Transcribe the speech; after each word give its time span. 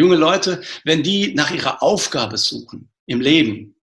Junge 0.00 0.16
Leute, 0.16 0.62
wenn 0.84 1.02
die 1.02 1.34
nach 1.34 1.50
ihrer 1.50 1.82
Aufgabe 1.82 2.38
suchen 2.38 2.90
im 3.04 3.20
Leben, 3.20 3.76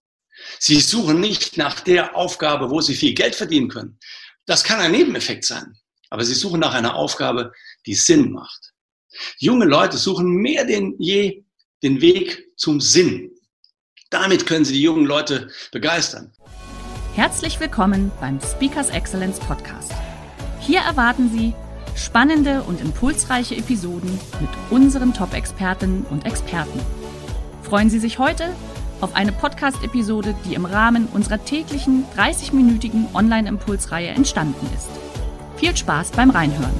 sie 0.57 0.79
suchen 0.79 1.19
nicht 1.19 1.57
nach 1.57 1.79
der 1.81 2.15
Aufgabe, 2.15 2.71
wo 2.71 2.81
sie 2.81 2.95
viel 2.95 3.13
Geld 3.13 3.35
verdienen 3.35 3.67
können. 3.67 3.99
Das 4.47 4.63
kann 4.63 4.79
ein 4.79 4.93
Nebeneffekt 4.93 5.45
sein. 5.45 5.77
Aber 6.09 6.23
sie 6.23 6.33
suchen 6.33 6.59
nach 6.59 6.73
einer 6.73 6.95
Aufgabe, 6.95 7.51
die 7.85 7.93
Sinn 7.93 8.31
macht. 8.31 8.73
Junge 9.37 9.65
Leute 9.65 9.97
suchen 9.97 10.25
mehr 10.27 10.65
denn 10.65 10.95
je 10.97 11.43
den 11.83 12.01
Weg 12.01 12.47
zum 12.57 12.81
Sinn. 12.81 13.29
Damit 14.09 14.47
können 14.47 14.65
sie 14.65 14.73
die 14.73 14.81
jungen 14.81 15.05
Leute 15.05 15.51
begeistern. 15.71 16.33
Herzlich 17.13 17.59
willkommen 17.59 18.11
beim 18.19 18.39
Speakers 18.41 18.89
Excellence 18.89 19.39
Podcast. 19.39 19.91
Hier 20.61 20.79
erwarten 20.79 21.29
Sie 21.29 21.53
spannende 21.97 22.63
und 22.63 22.79
impulsreiche 22.79 23.55
Episoden 23.55 24.19
mit 24.39 24.49
unseren 24.69 25.13
Top-Expertinnen 25.13 26.05
und 26.09 26.25
Experten. 26.25 26.79
Freuen 27.63 27.89
Sie 27.89 27.99
sich 27.99 28.19
heute 28.19 28.55
auf 29.01 29.15
eine 29.15 29.31
Podcast-Episode, 29.31 30.35
die 30.45 30.53
im 30.53 30.65
Rahmen 30.65 31.07
unserer 31.13 31.43
täglichen 31.43 32.05
30-minütigen 32.15 33.13
Online-Impulsreihe 33.13 34.09
entstanden 34.09 34.69
ist. 34.75 34.89
Viel 35.57 35.75
Spaß 35.75 36.11
beim 36.11 36.29
Reinhören. 36.29 36.73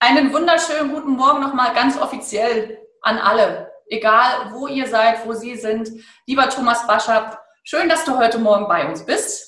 Einen 0.00 0.32
wunderschönen 0.32 0.92
guten 0.92 1.16
Morgen 1.16 1.40
nochmal 1.40 1.74
ganz 1.74 1.96
offiziell 1.96 2.78
an 3.02 3.18
alle. 3.18 3.70
Egal, 3.86 4.52
wo 4.52 4.66
ihr 4.66 4.86
seid, 4.86 5.26
wo 5.26 5.32
Sie 5.32 5.56
sind. 5.56 5.90
Lieber 6.26 6.48
Thomas 6.50 6.86
Baschab, 6.86 7.40
schön, 7.64 7.88
dass 7.88 8.04
du 8.04 8.16
heute 8.16 8.38
Morgen 8.38 8.68
bei 8.68 8.86
uns 8.88 9.04
bist. 9.04 9.47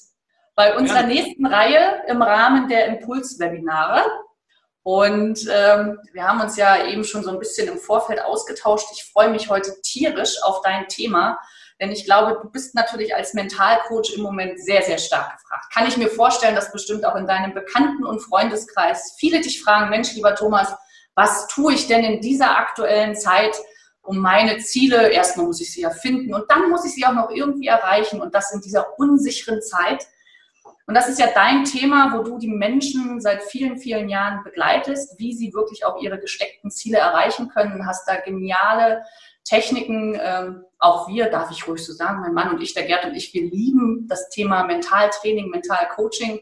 Bei 0.60 0.76
unserer 0.76 1.00
ja. 1.00 1.06
nächsten 1.06 1.46
Reihe 1.46 2.02
im 2.06 2.20
Rahmen 2.20 2.68
der 2.68 2.84
Impulswebinare. 2.88 4.04
Und 4.82 5.48
ähm, 5.50 5.98
wir 6.12 6.28
haben 6.28 6.42
uns 6.42 6.58
ja 6.58 6.84
eben 6.84 7.02
schon 7.02 7.24
so 7.24 7.30
ein 7.30 7.38
bisschen 7.38 7.66
im 7.66 7.78
Vorfeld 7.78 8.22
ausgetauscht. 8.22 8.88
Ich 8.92 9.10
freue 9.10 9.30
mich 9.30 9.48
heute 9.48 9.72
tierisch 9.80 10.36
auf 10.42 10.60
dein 10.60 10.86
Thema, 10.88 11.38
denn 11.80 11.90
ich 11.90 12.04
glaube, 12.04 12.38
du 12.42 12.50
bist 12.50 12.74
natürlich 12.74 13.14
als 13.14 13.32
Mentalcoach 13.32 14.12
im 14.14 14.20
Moment 14.20 14.62
sehr, 14.62 14.82
sehr 14.82 14.98
stark 14.98 15.38
gefragt. 15.38 15.72
Kann 15.72 15.88
ich 15.88 15.96
mir 15.96 16.08
vorstellen, 16.08 16.54
dass 16.54 16.70
bestimmt 16.72 17.06
auch 17.06 17.16
in 17.16 17.26
deinem 17.26 17.54
Bekannten- 17.54 18.04
und 18.04 18.20
Freundeskreis 18.20 19.16
viele 19.18 19.40
dich 19.40 19.62
fragen, 19.62 19.88
Mensch, 19.88 20.12
lieber 20.12 20.34
Thomas, 20.34 20.74
was 21.14 21.46
tue 21.46 21.72
ich 21.72 21.86
denn 21.86 22.04
in 22.04 22.20
dieser 22.20 22.58
aktuellen 22.58 23.16
Zeit, 23.16 23.56
um 24.02 24.18
meine 24.18 24.58
Ziele, 24.58 25.08
erstmal 25.08 25.46
muss 25.46 25.62
ich 25.62 25.72
sie 25.72 25.80
ja 25.80 25.90
finden 25.90 26.34
und 26.34 26.50
dann 26.50 26.68
muss 26.68 26.84
ich 26.84 26.92
sie 26.92 27.06
auch 27.06 27.14
noch 27.14 27.30
irgendwie 27.30 27.68
erreichen 27.68 28.20
und 28.20 28.34
das 28.34 28.52
in 28.52 28.60
dieser 28.60 28.98
unsicheren 28.98 29.62
Zeit. 29.62 30.06
Und 30.90 30.94
das 30.94 31.08
ist 31.08 31.20
ja 31.20 31.28
dein 31.32 31.64
Thema, 31.64 32.12
wo 32.12 32.24
du 32.24 32.36
die 32.36 32.48
Menschen 32.48 33.20
seit 33.20 33.44
vielen, 33.44 33.78
vielen 33.78 34.08
Jahren 34.08 34.42
begleitest, 34.42 35.20
wie 35.20 35.32
sie 35.32 35.54
wirklich 35.54 35.86
auch 35.86 36.02
ihre 36.02 36.18
gesteckten 36.18 36.68
Ziele 36.72 36.98
erreichen 36.98 37.48
können. 37.48 37.86
Hast 37.86 38.08
da 38.08 38.16
geniale 38.16 39.04
Techniken, 39.44 40.18
ähm, 40.20 40.64
auch 40.80 41.06
wir, 41.06 41.30
darf 41.30 41.52
ich 41.52 41.68
ruhig 41.68 41.86
so 41.86 41.92
sagen, 41.92 42.22
mein 42.22 42.34
Mann 42.34 42.50
und 42.50 42.60
ich, 42.60 42.74
der 42.74 42.86
Gerd 42.86 43.04
und 43.04 43.14
ich, 43.14 43.32
wir 43.32 43.42
lieben 43.48 44.08
das 44.08 44.30
Thema 44.30 44.64
Mentaltraining, 44.64 45.50
Mentalcoaching. 45.50 46.40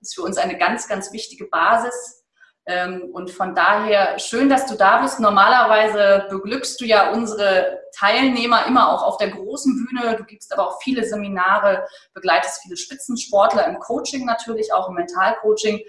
Das 0.00 0.08
ist 0.08 0.16
für 0.16 0.22
uns 0.22 0.38
eine 0.38 0.58
ganz, 0.58 0.88
ganz 0.88 1.12
wichtige 1.12 1.44
Basis. 1.44 2.23
Ähm, 2.66 3.10
und 3.12 3.30
von 3.30 3.54
daher 3.54 4.18
schön, 4.18 4.48
dass 4.48 4.66
du 4.66 4.74
da 4.74 5.02
bist. 5.02 5.20
Normalerweise 5.20 6.26
beglückst 6.30 6.80
du 6.80 6.86
ja 6.86 7.12
unsere 7.12 7.80
Teilnehmer 7.94 8.66
immer 8.66 8.92
auch 8.92 9.02
auf 9.02 9.18
der 9.18 9.30
großen 9.30 9.86
Bühne. 9.86 10.16
Du 10.16 10.24
gibst 10.24 10.52
aber 10.52 10.68
auch 10.68 10.80
viele 10.82 11.04
Seminare, 11.04 11.86
begleitest 12.14 12.62
viele 12.62 12.76
Spitzensportler 12.76 13.66
im 13.66 13.78
Coaching 13.78 14.24
natürlich, 14.24 14.72
auch 14.72 14.88
im 14.88 14.94
Mentalcoaching. 14.94 15.80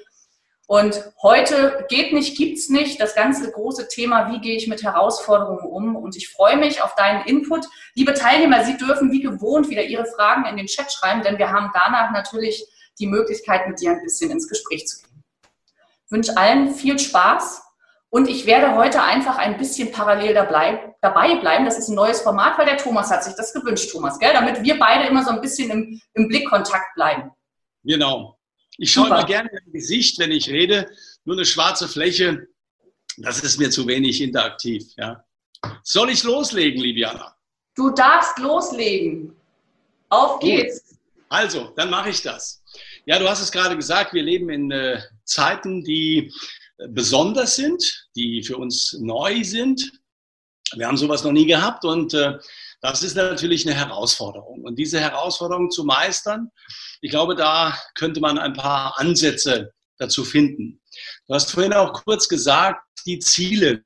Und 0.68 1.12
heute 1.22 1.86
geht 1.90 2.12
nicht, 2.12 2.36
gibt's 2.36 2.70
nicht. 2.70 3.00
Das 3.00 3.14
ganze 3.14 3.52
große 3.52 3.88
Thema, 3.88 4.32
wie 4.32 4.42
gehe 4.42 4.58
ich 4.58 4.68
mit 4.68 4.84
Herausforderungen 4.84 5.64
um? 5.64 5.96
Und 5.96 6.18
ich 6.18 6.30
freue 6.30 6.58
mich 6.58 6.82
auf 6.82 6.96
deinen 6.96 7.24
Input. 7.26 7.68
Liebe 7.94 8.16
Teilnehmer, 8.16 8.66
Sie 8.66 8.76
dürfen 8.76 9.12
wie 9.12 9.22
gewohnt 9.22 9.70
wieder 9.70 9.84
Ihre 9.84 10.06
Fragen 10.06 10.46
in 10.46 10.58
den 10.58 10.66
Chat 10.66 10.92
schreiben, 10.92 11.22
denn 11.22 11.38
wir 11.38 11.52
haben 11.52 11.72
danach 11.74 12.12
natürlich 12.12 12.66
die 13.00 13.08
Möglichkeit, 13.08 13.68
mit 13.68 13.80
dir 13.80 13.92
ein 13.92 14.02
bisschen 14.02 14.32
ins 14.32 14.50
Gespräch 14.50 14.88
zu 14.88 14.98
gehen. 14.98 15.05
Ich 16.06 16.12
wünsche 16.12 16.38
allen 16.38 16.74
viel 16.74 16.98
Spaß. 17.00 17.62
Und 18.10 18.30
ich 18.30 18.46
werde 18.46 18.76
heute 18.76 19.02
einfach 19.02 19.38
ein 19.38 19.58
bisschen 19.58 19.92
parallel 19.92 20.34
dabei, 20.34 20.96
bleiben. 21.02 21.66
Das 21.66 21.78
ist 21.78 21.90
ein 21.90 21.96
neues 21.96 22.22
Format, 22.22 22.58
weil 22.58 22.66
der 22.66 22.78
Thomas 22.78 23.12
hat 23.12 23.24
sich 23.24 23.34
das 23.36 23.54
gewünscht, 23.54 23.92
Thomas, 23.92 24.18
gell? 24.20 24.32
damit 24.32 24.64
wir 24.64 24.80
beide 24.80 25.08
immer 25.08 25.24
so 25.26 25.32
ein 25.32 25.42
bisschen 25.42 25.70
im, 25.70 26.02
im 26.14 26.28
Blickkontakt 26.30 26.96
bleiben. 26.96 27.32
Genau. 27.84 28.40
Ich 28.78 28.92
schaue 28.92 29.08
immer 29.08 29.26
gerne 29.26 29.50
im 29.66 29.74
Gesicht, 29.74 30.18
wenn 30.20 30.32
ich 30.32 30.50
rede. 30.50 30.90
Nur 31.26 31.36
eine 31.36 31.46
schwarze 31.46 31.88
Fläche, 31.88 32.48
das 33.18 33.44
ist 33.44 33.58
mir 33.58 33.70
zu 33.70 33.88
wenig 33.88 34.22
interaktiv. 34.22 34.84
Ja. 34.98 35.24
Soll 35.84 36.10
ich 36.10 36.24
loslegen, 36.24 36.82
Libiana? 36.82 37.36
Du 37.76 37.90
darfst 37.90 38.38
loslegen. 38.40 39.36
Auf 40.10 40.40
geht's. 40.40 40.88
Gut. 40.88 41.00
Also, 41.30 41.74
dann 41.76 41.90
mache 41.90 42.10
ich 42.10 42.22
das. 42.22 42.64
Ja, 43.06 43.20
du 43.20 43.28
hast 43.28 43.42
es 43.42 43.52
gerade 43.52 43.76
gesagt, 43.76 44.14
wir 44.14 44.24
leben 44.24 44.50
in 44.50 44.72
äh, 44.72 45.02
Zeiten, 45.26 45.84
die 45.84 46.32
äh, 46.78 46.88
besonders 46.90 47.56
sind, 47.56 48.08
die 48.16 48.44
für 48.44 48.58
uns 48.58 48.98
neu 49.00 49.44
sind. 49.44 49.92
Wir 50.76 50.88
haben 50.88 50.98
sowas 50.98 51.24
noch 51.24 51.32
nie 51.32 51.46
gehabt 51.46 51.86
und 51.86 52.14
äh, 52.14 52.38
das 52.82 53.04
ist 53.04 53.16
natürlich 53.16 53.66
eine 53.66 53.76
Herausforderung. 53.76 54.64
Und 54.64 54.78
diese 54.78 55.00
Herausforderung 55.00 55.72
zu 55.72 55.84
meistern, 55.84 56.50
ich 57.02 57.10
glaube, 57.10 57.36
da 57.36 57.78
könnte 57.96 58.20
man 58.20 58.38
ein 58.38 58.54
paar 58.54 59.00
Ansätze 59.00 59.72
dazu 59.98 60.24
finden. 60.24 60.82
Du 61.28 61.34
hast 61.34 61.52
vorhin 61.52 61.74
auch 61.74 61.94
kurz 62.04 62.28
gesagt, 62.28 62.82
die 63.06 63.20
Ziele, 63.20 63.84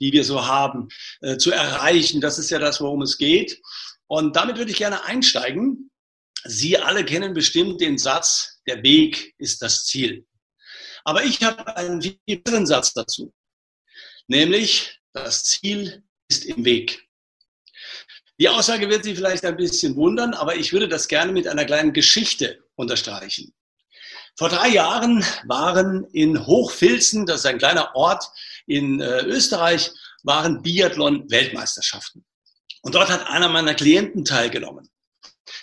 die 0.00 0.12
wir 0.12 0.24
so 0.24 0.46
haben, 0.46 0.88
äh, 1.20 1.36
zu 1.36 1.50
erreichen, 1.50 2.20
das 2.20 2.38
ist 2.38 2.50
ja 2.50 2.58
das, 2.58 2.80
worum 2.80 3.02
es 3.02 3.18
geht. 3.18 3.60
Und 4.06 4.34
damit 4.36 4.56
würde 4.56 4.70
ich 4.70 4.78
gerne 4.78 5.04
einsteigen. 5.04 5.90
Sie 6.44 6.78
alle 6.78 7.04
kennen 7.04 7.34
bestimmt 7.34 7.80
den 7.80 7.98
Satz, 7.98 8.60
der 8.66 8.82
Weg 8.82 9.34
ist 9.38 9.62
das 9.62 9.84
Ziel. 9.84 10.26
Aber 11.04 11.24
ich 11.24 11.42
habe 11.42 11.76
einen 11.76 12.02
weiteren 12.28 12.66
Satz 12.66 12.92
dazu, 12.92 13.32
nämlich 14.26 15.00
das 15.12 15.44
Ziel 15.44 16.02
ist 16.28 16.44
im 16.44 16.64
Weg. 16.64 17.08
Die 18.38 18.48
Aussage 18.48 18.88
wird 18.88 19.04
Sie 19.04 19.14
vielleicht 19.14 19.44
ein 19.44 19.56
bisschen 19.56 19.96
wundern, 19.96 20.32
aber 20.32 20.56
ich 20.56 20.72
würde 20.72 20.88
das 20.88 21.08
gerne 21.08 21.32
mit 21.32 21.46
einer 21.46 21.66
kleinen 21.66 21.92
Geschichte 21.92 22.64
unterstreichen. 22.74 23.52
Vor 24.38 24.48
drei 24.48 24.68
Jahren 24.68 25.22
waren 25.44 26.04
in 26.12 26.46
Hochfilzen, 26.46 27.26
das 27.26 27.40
ist 27.40 27.46
ein 27.46 27.58
kleiner 27.58 27.94
Ort 27.94 28.24
in 28.66 29.00
äh, 29.00 29.24
Österreich, 29.24 29.90
waren 30.22 30.62
Biathlon-Weltmeisterschaften. 30.62 32.24
Und 32.82 32.94
dort 32.94 33.10
hat 33.10 33.26
einer 33.26 33.50
meiner 33.50 33.74
Klienten 33.74 34.24
teilgenommen, 34.24 34.88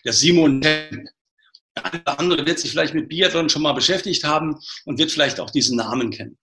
der 0.05 0.13
Simon 0.13 0.61
Ten. 0.61 1.09
Der 1.83 2.19
andere 2.19 2.45
wird 2.45 2.59
sich 2.59 2.71
vielleicht 2.71 2.93
mit 2.93 3.09
Biathlon 3.09 3.49
schon 3.49 3.61
mal 3.61 3.73
beschäftigt 3.73 4.23
haben 4.23 4.57
und 4.85 4.97
wird 4.97 5.11
vielleicht 5.11 5.39
auch 5.39 5.49
diesen 5.49 5.77
Namen 5.77 6.11
kennen. 6.11 6.37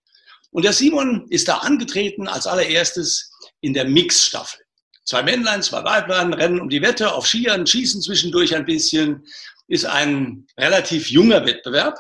Und 0.50 0.65
der 0.65 0.72
Simon 0.72 1.27
ist 1.31 1.49
da 1.49 1.59
angetreten 1.59 2.28
als 2.28 2.47
allererstes 2.47 3.31
in 3.61 3.75
der 3.75 3.87
Mixstaffel. 3.87 4.61
Zwei 5.05 5.23
Männlein, 5.23 5.62
zwei 5.62 5.85
Weiblein 5.85 6.32
rennen 6.32 6.61
um 6.61 6.69
die 6.69 6.81
Wette 6.81 7.12
auf 7.12 7.26
Skiern, 7.26 7.67
schießen 7.67 8.00
zwischendurch 8.00 8.55
ein 8.55 8.64
bisschen. 8.64 9.25
Ist 9.67 9.87
ein 9.87 10.47
relativ 10.59 11.11
junger 11.11 11.44
Wettbewerb. 11.44 11.99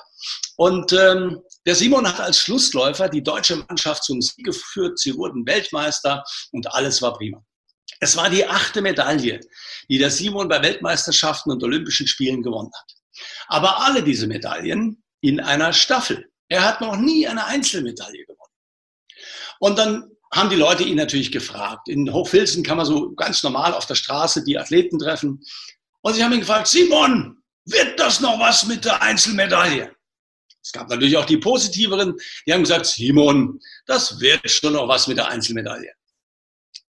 Und 0.56 0.92
ähm, 0.92 1.40
der 1.66 1.74
Simon 1.74 2.06
hat 2.06 2.20
als 2.20 2.38
Schlussläufer 2.38 3.08
die 3.08 3.22
deutsche 3.22 3.56
Mannschaft 3.56 4.04
zum 4.04 4.20
Sieg 4.20 4.44
geführt. 4.44 4.98
Sie 4.98 5.16
wurden 5.16 5.46
Weltmeister 5.46 6.22
und 6.52 6.72
alles 6.72 7.02
war 7.02 7.14
prima. 7.14 7.42
Es 8.00 8.16
war 8.16 8.30
die 8.30 8.46
achte 8.46 8.82
Medaille, 8.82 9.40
die 9.88 9.98
der 9.98 10.10
Simon 10.10 10.48
bei 10.48 10.62
Weltmeisterschaften 10.62 11.50
und 11.50 11.62
Olympischen 11.62 12.06
Spielen 12.06 12.42
gewonnen 12.42 12.70
hat. 12.72 12.92
Aber 13.46 13.82
alle 13.84 14.02
diese 14.02 14.26
Medaillen 14.26 15.02
in 15.20 15.40
einer 15.40 15.72
Staffel. 15.72 16.30
Er 16.48 16.64
hat 16.64 16.80
noch 16.80 16.96
nie 16.96 17.26
eine 17.26 17.46
Einzelmedaille 17.46 18.24
gewonnen. 18.26 18.40
Und 19.60 19.78
dann 19.78 20.10
haben 20.32 20.50
die 20.50 20.56
Leute 20.56 20.82
ihn 20.82 20.96
natürlich 20.96 21.30
gefragt. 21.30 21.88
In 21.88 22.12
Hochfilzen 22.12 22.62
kann 22.62 22.76
man 22.76 22.86
so 22.86 23.12
ganz 23.14 23.42
normal 23.42 23.72
auf 23.72 23.86
der 23.86 23.94
Straße 23.94 24.44
die 24.44 24.58
Athleten 24.58 24.98
treffen. 24.98 25.42
Und 26.02 26.14
sie 26.14 26.24
haben 26.24 26.32
ihn 26.32 26.40
gefragt, 26.40 26.66
Simon, 26.66 27.42
wird 27.64 27.98
das 27.98 28.20
noch 28.20 28.38
was 28.38 28.66
mit 28.66 28.84
der 28.84 29.00
Einzelmedaille? 29.00 29.94
Es 30.62 30.72
gab 30.72 30.88
natürlich 30.88 31.16
auch 31.16 31.26
die 31.26 31.36
positiveren, 31.36 32.14
die 32.46 32.52
haben 32.52 32.62
gesagt, 32.62 32.86
Simon, 32.86 33.60
das 33.86 34.18
wird 34.20 34.50
schon 34.50 34.72
noch 34.72 34.88
was 34.88 35.06
mit 35.06 35.18
der 35.18 35.28
Einzelmedaille. 35.28 35.92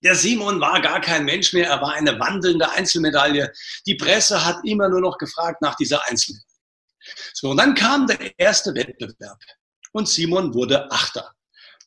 Der 0.05 0.13
Simon 0.13 0.61
war 0.61 0.79
gar 0.81 1.01
kein 1.01 1.25
Mensch 1.25 1.51
mehr, 1.51 1.67
er 1.67 1.81
war 1.81 1.93
eine 1.93 2.19
wandelnde 2.19 2.69
Einzelmedaille. 2.69 3.51
Die 3.87 3.95
Presse 3.95 4.45
hat 4.45 4.59
immer 4.63 4.87
nur 4.87 5.01
noch 5.01 5.17
gefragt 5.17 5.63
nach 5.63 5.73
dieser 5.73 6.07
Einzelmedaille. 6.07 6.45
So, 7.33 7.49
und 7.49 7.57
dann 7.57 7.73
kam 7.73 8.05
der 8.05 8.19
erste 8.37 8.75
Wettbewerb 8.75 9.39
und 9.93 10.07
Simon 10.07 10.53
wurde 10.53 10.91
Achter. 10.91 11.33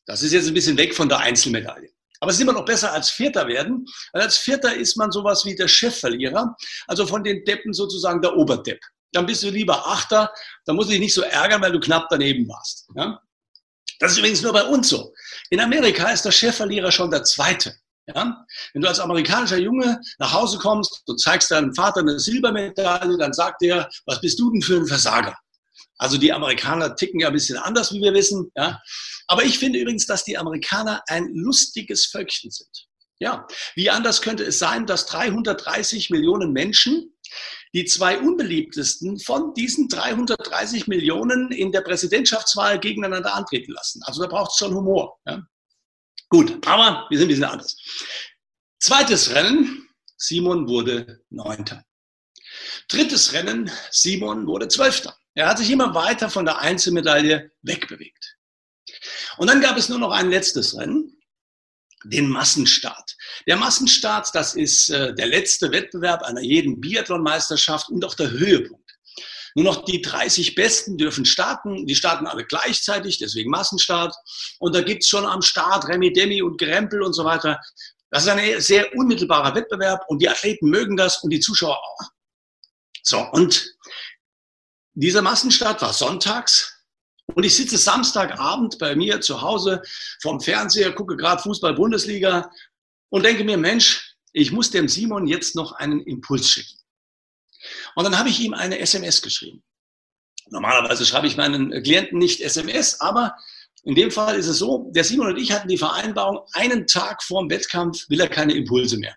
Das 0.05 0.21
ist 0.21 0.33
jetzt 0.33 0.49
ein 0.49 0.53
bisschen 0.53 0.77
weg 0.77 0.93
von 0.93 1.07
der 1.07 1.19
Einzelmedaille. 1.19 1.91
Aber 2.19 2.29
es 2.29 2.35
ist 2.35 2.41
immer 2.41 2.51
noch 2.51 2.65
besser 2.65 2.91
als 2.91 3.09
Vierter 3.09 3.47
werden, 3.47 3.85
weil 4.11 4.23
als 4.23 4.37
Vierter 4.37 4.75
ist 4.75 4.97
man 4.97 5.13
sowas 5.13 5.45
wie 5.45 5.55
der 5.55 5.69
Chefverlierer, 5.69 6.57
also 6.87 7.07
von 7.07 7.23
den 7.23 7.45
Deppen 7.45 7.71
sozusagen 7.71 8.21
der 8.21 8.35
Oberdepp. 8.35 8.81
Dann 9.13 9.27
bist 9.27 9.43
du 9.43 9.49
lieber 9.49 9.87
Achter, 9.87 10.29
dann 10.65 10.75
musst 10.75 10.89
du 10.89 10.91
dich 10.91 10.99
nicht 10.99 11.13
so 11.13 11.21
ärgern, 11.21 11.61
weil 11.61 11.71
du 11.71 11.79
knapp 11.79 12.07
daneben 12.09 12.49
warst. 12.49 12.89
Ja? 12.95 13.21
Das 13.99 14.11
ist 14.11 14.17
übrigens 14.17 14.41
nur 14.41 14.51
bei 14.51 14.63
uns 14.63 14.89
so. 14.89 15.13
In 15.49 15.61
Amerika 15.61 16.09
ist 16.09 16.25
der 16.25 16.31
Chefverlierer 16.31 16.91
schon 16.91 17.11
der 17.11 17.23
Zweite. 17.23 17.79
Ja? 18.13 18.45
Wenn 18.73 18.81
du 18.81 18.87
als 18.87 18.99
amerikanischer 18.99 19.57
Junge 19.57 19.99
nach 20.17 20.33
Hause 20.33 20.57
kommst 20.57 21.03
und 21.05 21.19
zeigst 21.19 21.51
deinem 21.51 21.73
Vater 21.73 22.01
eine 22.01 22.19
Silbermedaille, 22.19 23.17
dann 23.17 23.33
sagt 23.33 23.61
er, 23.63 23.89
was 24.05 24.21
bist 24.21 24.39
du 24.39 24.51
denn 24.51 24.61
für 24.61 24.77
ein 24.77 24.87
Versager? 24.87 25.35
Also 25.97 26.17
die 26.17 26.31
Amerikaner 26.31 26.95
ticken 26.95 27.19
ja 27.19 27.27
ein 27.27 27.33
bisschen 27.33 27.57
anders, 27.57 27.93
wie 27.93 28.01
wir 28.01 28.13
wissen. 28.13 28.51
Ja? 28.55 28.81
Aber 29.27 29.43
ich 29.43 29.59
finde 29.59 29.79
übrigens, 29.79 30.05
dass 30.05 30.23
die 30.23 30.37
Amerikaner 30.37 31.03
ein 31.07 31.29
lustiges 31.33 32.05
Völkchen 32.05 32.51
sind. 32.51 32.87
Ja, 33.21 33.45
wie 33.75 33.89
anders 33.89 34.21
könnte 34.21 34.45
es 34.45 34.59
sein, 34.59 34.85
dass 34.85 35.05
330 35.07 36.09
Millionen 36.09 36.53
Menschen 36.53 37.13
die 37.73 37.85
zwei 37.85 38.17
unbeliebtesten 38.17 39.19
von 39.19 39.53
diesen 39.53 39.89
330 39.89 40.87
Millionen 40.87 41.51
in 41.51 41.71
der 41.71 41.81
Präsidentschaftswahl 41.81 42.79
gegeneinander 42.79 43.35
antreten 43.35 43.73
lassen. 43.73 44.01
Also 44.03 44.21
da 44.21 44.27
braucht 44.27 44.51
es 44.51 44.57
schon 44.57 44.73
Humor. 44.73 45.19
Ja? 45.27 45.43
Gut, 46.29 46.65
aber 46.67 47.07
wir 47.09 47.17
sind 47.17 47.27
ein 47.27 47.29
bisschen 47.29 47.43
anders. 47.43 47.75
Zweites 48.79 49.33
Rennen, 49.33 49.89
Simon 50.17 50.67
wurde 50.67 51.23
Neunter. 51.29 51.83
Drittes 52.87 53.33
Rennen, 53.33 53.71
Simon 53.91 54.47
wurde 54.47 54.67
Zwölfter. 54.67 55.17
Er 55.33 55.47
hat 55.47 55.57
sich 55.57 55.69
immer 55.69 55.93
weiter 55.93 56.29
von 56.29 56.45
der 56.45 56.59
Einzelmedaille 56.59 57.51
wegbewegt. 57.61 58.37
Und 59.37 59.47
dann 59.47 59.61
gab 59.61 59.77
es 59.77 59.89
nur 59.89 59.99
noch 59.99 60.11
ein 60.11 60.29
letztes 60.29 60.77
Rennen, 60.77 61.19
den 62.03 62.29
Massenstart. 62.29 63.15
Der 63.47 63.57
Massenstart, 63.57 64.33
das 64.33 64.55
ist 64.55 64.89
äh, 64.89 65.13
der 65.13 65.27
letzte 65.27 65.71
Wettbewerb 65.71 66.23
einer 66.23 66.41
jeden 66.41 66.79
Biathlon-Meisterschaft 66.79 67.89
und 67.89 68.03
auch 68.05 68.15
der 68.15 68.31
Höhepunkt. 68.31 68.88
Nur 69.55 69.65
noch 69.65 69.85
die 69.85 70.01
30 70.01 70.55
Besten 70.55 70.97
dürfen 70.97 71.25
starten. 71.25 71.85
Die 71.85 71.95
starten 71.95 72.27
alle 72.27 72.45
gleichzeitig, 72.45 73.17
deswegen 73.17 73.49
Massenstart. 73.49 74.15
Und 74.59 74.75
da 74.75 74.81
gibt's 74.81 75.07
schon 75.07 75.25
am 75.25 75.41
Start 75.41 75.87
Remi 75.87 76.13
Demi 76.13 76.41
und 76.41 76.57
Gerempel 76.57 77.01
und 77.01 77.13
so 77.13 77.25
weiter. 77.25 77.59
Das 78.11 78.23
ist 78.23 78.29
ein 78.29 78.61
sehr 78.61 78.95
unmittelbarer 78.95 79.55
Wettbewerb 79.55 80.03
und 80.07 80.21
die 80.21 80.29
Athleten 80.29 80.69
mögen 80.69 80.97
das 80.97 81.23
und 81.23 81.29
die 81.29 81.39
Zuschauer 81.39 81.77
auch. 81.77 81.99
So, 83.03 83.19
und 83.31 83.75
dieser 84.93 85.21
Massenstart 85.21 85.81
war 85.81 85.93
sonntags. 85.93 86.75
Und 87.35 87.43
ich 87.43 87.55
sitze 87.55 87.77
Samstagabend 87.77 88.79
bei 88.79 88.95
mir 88.95 89.21
zu 89.21 89.41
Hause 89.41 89.81
vom 90.21 90.41
Fernseher, 90.41 90.91
gucke 90.93 91.15
gerade 91.15 91.41
Fußball-Bundesliga 91.43 92.49
und 93.09 93.23
denke 93.23 93.43
mir, 93.43 93.57
Mensch, 93.57 94.15
ich 94.33 94.51
muss 94.51 94.71
dem 94.71 94.87
Simon 94.87 95.27
jetzt 95.27 95.55
noch 95.55 95.73
einen 95.73 96.01
Impuls 96.01 96.49
schicken. 96.49 96.78
Und 97.95 98.03
dann 98.03 98.17
habe 98.17 98.29
ich 98.29 98.39
ihm 98.39 98.53
eine 98.53 98.79
SMS 98.79 99.21
geschrieben. 99.21 99.63
Normalerweise 100.49 101.05
schreibe 101.05 101.27
ich 101.27 101.37
meinen 101.37 101.71
Klienten 101.83 102.17
nicht 102.17 102.41
SMS, 102.41 102.99
aber 103.01 103.35
in 103.83 103.95
dem 103.95 104.11
Fall 104.11 104.35
ist 104.35 104.47
es 104.47 104.59
so, 104.59 104.89
der 104.91 105.03
Simon 105.03 105.27
und 105.27 105.37
ich 105.37 105.51
hatten 105.51 105.67
die 105.67 105.77
Vereinbarung, 105.77 106.39
einen 106.53 106.87
Tag 106.87 107.23
vorm 107.23 107.49
Wettkampf 107.49 108.09
will 108.09 108.19
er 108.19 108.27
keine 108.27 108.53
Impulse 108.53 108.97
mehr. 108.97 109.15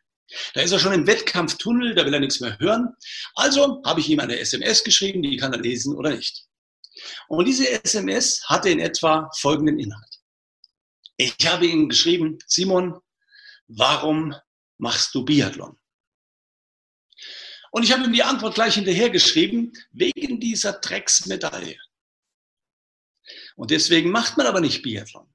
Da 0.55 0.63
ist 0.63 0.73
er 0.73 0.79
schon 0.79 0.93
im 0.93 1.07
Wettkampftunnel, 1.07 1.95
da 1.95 2.07
will 2.07 2.15
er 2.15 2.21
nichts 2.21 2.41
mehr 2.41 2.59
hören. 2.59 2.95
Also 3.35 3.83
habe 3.85 4.01
ich 4.01 4.09
ihm 4.09 4.21
eine 4.21 4.39
SMS 4.39 4.85
geschrieben, 4.85 5.23
die 5.23 5.37
kann 5.37 5.53
er 5.53 5.61
lesen 5.61 5.95
oder 5.95 6.11
nicht. 6.11 6.47
Und 7.29 7.47
diese 7.47 7.69
SMS 7.85 8.43
hatte 8.47 8.71
in 8.71 8.79
etwa 8.79 9.31
folgenden 9.39 9.79
Inhalt. 9.79 10.21
Ich 11.17 11.37
habe 11.47 11.67
ihm 11.67 11.89
geschrieben, 11.89 12.39
Simon, 12.47 12.99
warum 13.69 14.35
machst 14.79 15.15
du 15.15 15.25
Biathlon? 15.25 15.79
Und 17.73 17.85
ich 17.85 17.93
habe 17.93 18.05
ihm 18.05 18.13
die 18.13 18.23
Antwort 18.23 18.55
gleich 18.55 18.75
hinterher 18.75 19.09
geschrieben, 19.09 19.73
wegen 19.93 20.39
dieser 20.39 20.75
Drecksmedaille. 20.75 21.79
Und 23.57 23.71
deswegen 23.71 24.11
macht 24.11 24.37
man 24.37 24.47
aber 24.47 24.61
nicht 24.61 24.83
Biathlon. 24.83 25.27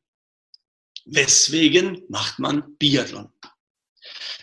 Weswegen 1.05 2.03
macht 2.09 2.37
man 2.37 2.77
Biathlon? 2.77 3.33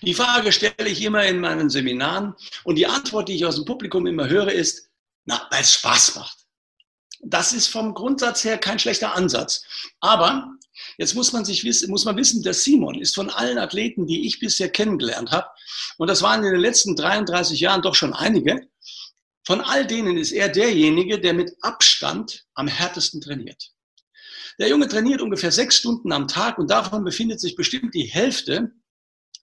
Die 0.02 0.12
Frage 0.14 0.50
stelle 0.50 0.88
ich 0.88 1.02
immer 1.02 1.24
in 1.24 1.38
meinen 1.38 1.70
Seminaren 1.70 2.34
und 2.64 2.74
die 2.74 2.86
Antwort, 2.86 3.28
die 3.28 3.36
ich 3.36 3.46
aus 3.46 3.56
dem 3.56 3.64
Publikum 3.64 4.08
immer 4.08 4.28
höre, 4.28 4.50
ist, 4.50 4.90
na, 5.24 5.46
weil 5.52 5.62
es 5.62 5.74
Spaß 5.74 6.16
macht. 6.16 6.38
Das 7.20 7.52
ist 7.52 7.68
vom 7.68 7.94
Grundsatz 7.94 8.42
her 8.42 8.58
kein 8.58 8.80
schlechter 8.80 9.14
Ansatz. 9.14 9.64
Aber 10.00 10.52
jetzt 10.98 11.14
muss 11.14 11.32
man 11.32 11.44
sich 11.44 11.64
wissen, 11.64 11.90
muss 11.90 12.04
man 12.04 12.16
wissen, 12.16 12.42
der 12.42 12.54
Simon 12.54 13.00
ist 13.00 13.14
von 13.14 13.30
allen 13.30 13.58
Athleten, 13.58 14.06
die 14.06 14.26
ich 14.26 14.40
bisher 14.40 14.68
kennengelernt 14.68 15.30
habe, 15.30 15.48
und 15.98 16.08
das 16.08 16.22
waren 16.22 16.44
in 16.44 16.52
den 16.52 16.60
letzten 16.60 16.96
33 16.96 17.60
Jahren 17.60 17.82
doch 17.82 17.94
schon 17.94 18.12
einige, 18.12 18.68
von 19.46 19.60
all 19.60 19.86
denen 19.86 20.16
ist 20.16 20.32
er 20.32 20.48
derjenige, 20.48 21.20
der 21.20 21.34
mit 21.34 21.52
Abstand 21.60 22.46
am 22.54 22.66
härtesten 22.66 23.20
trainiert. 23.20 23.72
Der 24.58 24.68
Junge 24.68 24.88
trainiert 24.88 25.20
ungefähr 25.20 25.52
sechs 25.52 25.76
Stunden 25.76 26.12
am 26.12 26.28
Tag 26.28 26.58
und 26.58 26.70
davon 26.70 27.04
befindet 27.04 27.40
sich 27.40 27.56
bestimmt 27.56 27.94
die 27.94 28.04
Hälfte 28.04 28.72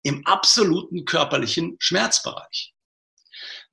im 0.04 0.26
absoluten 0.26 1.06
körperlichen 1.06 1.76
Schmerzbereich. 1.80 2.74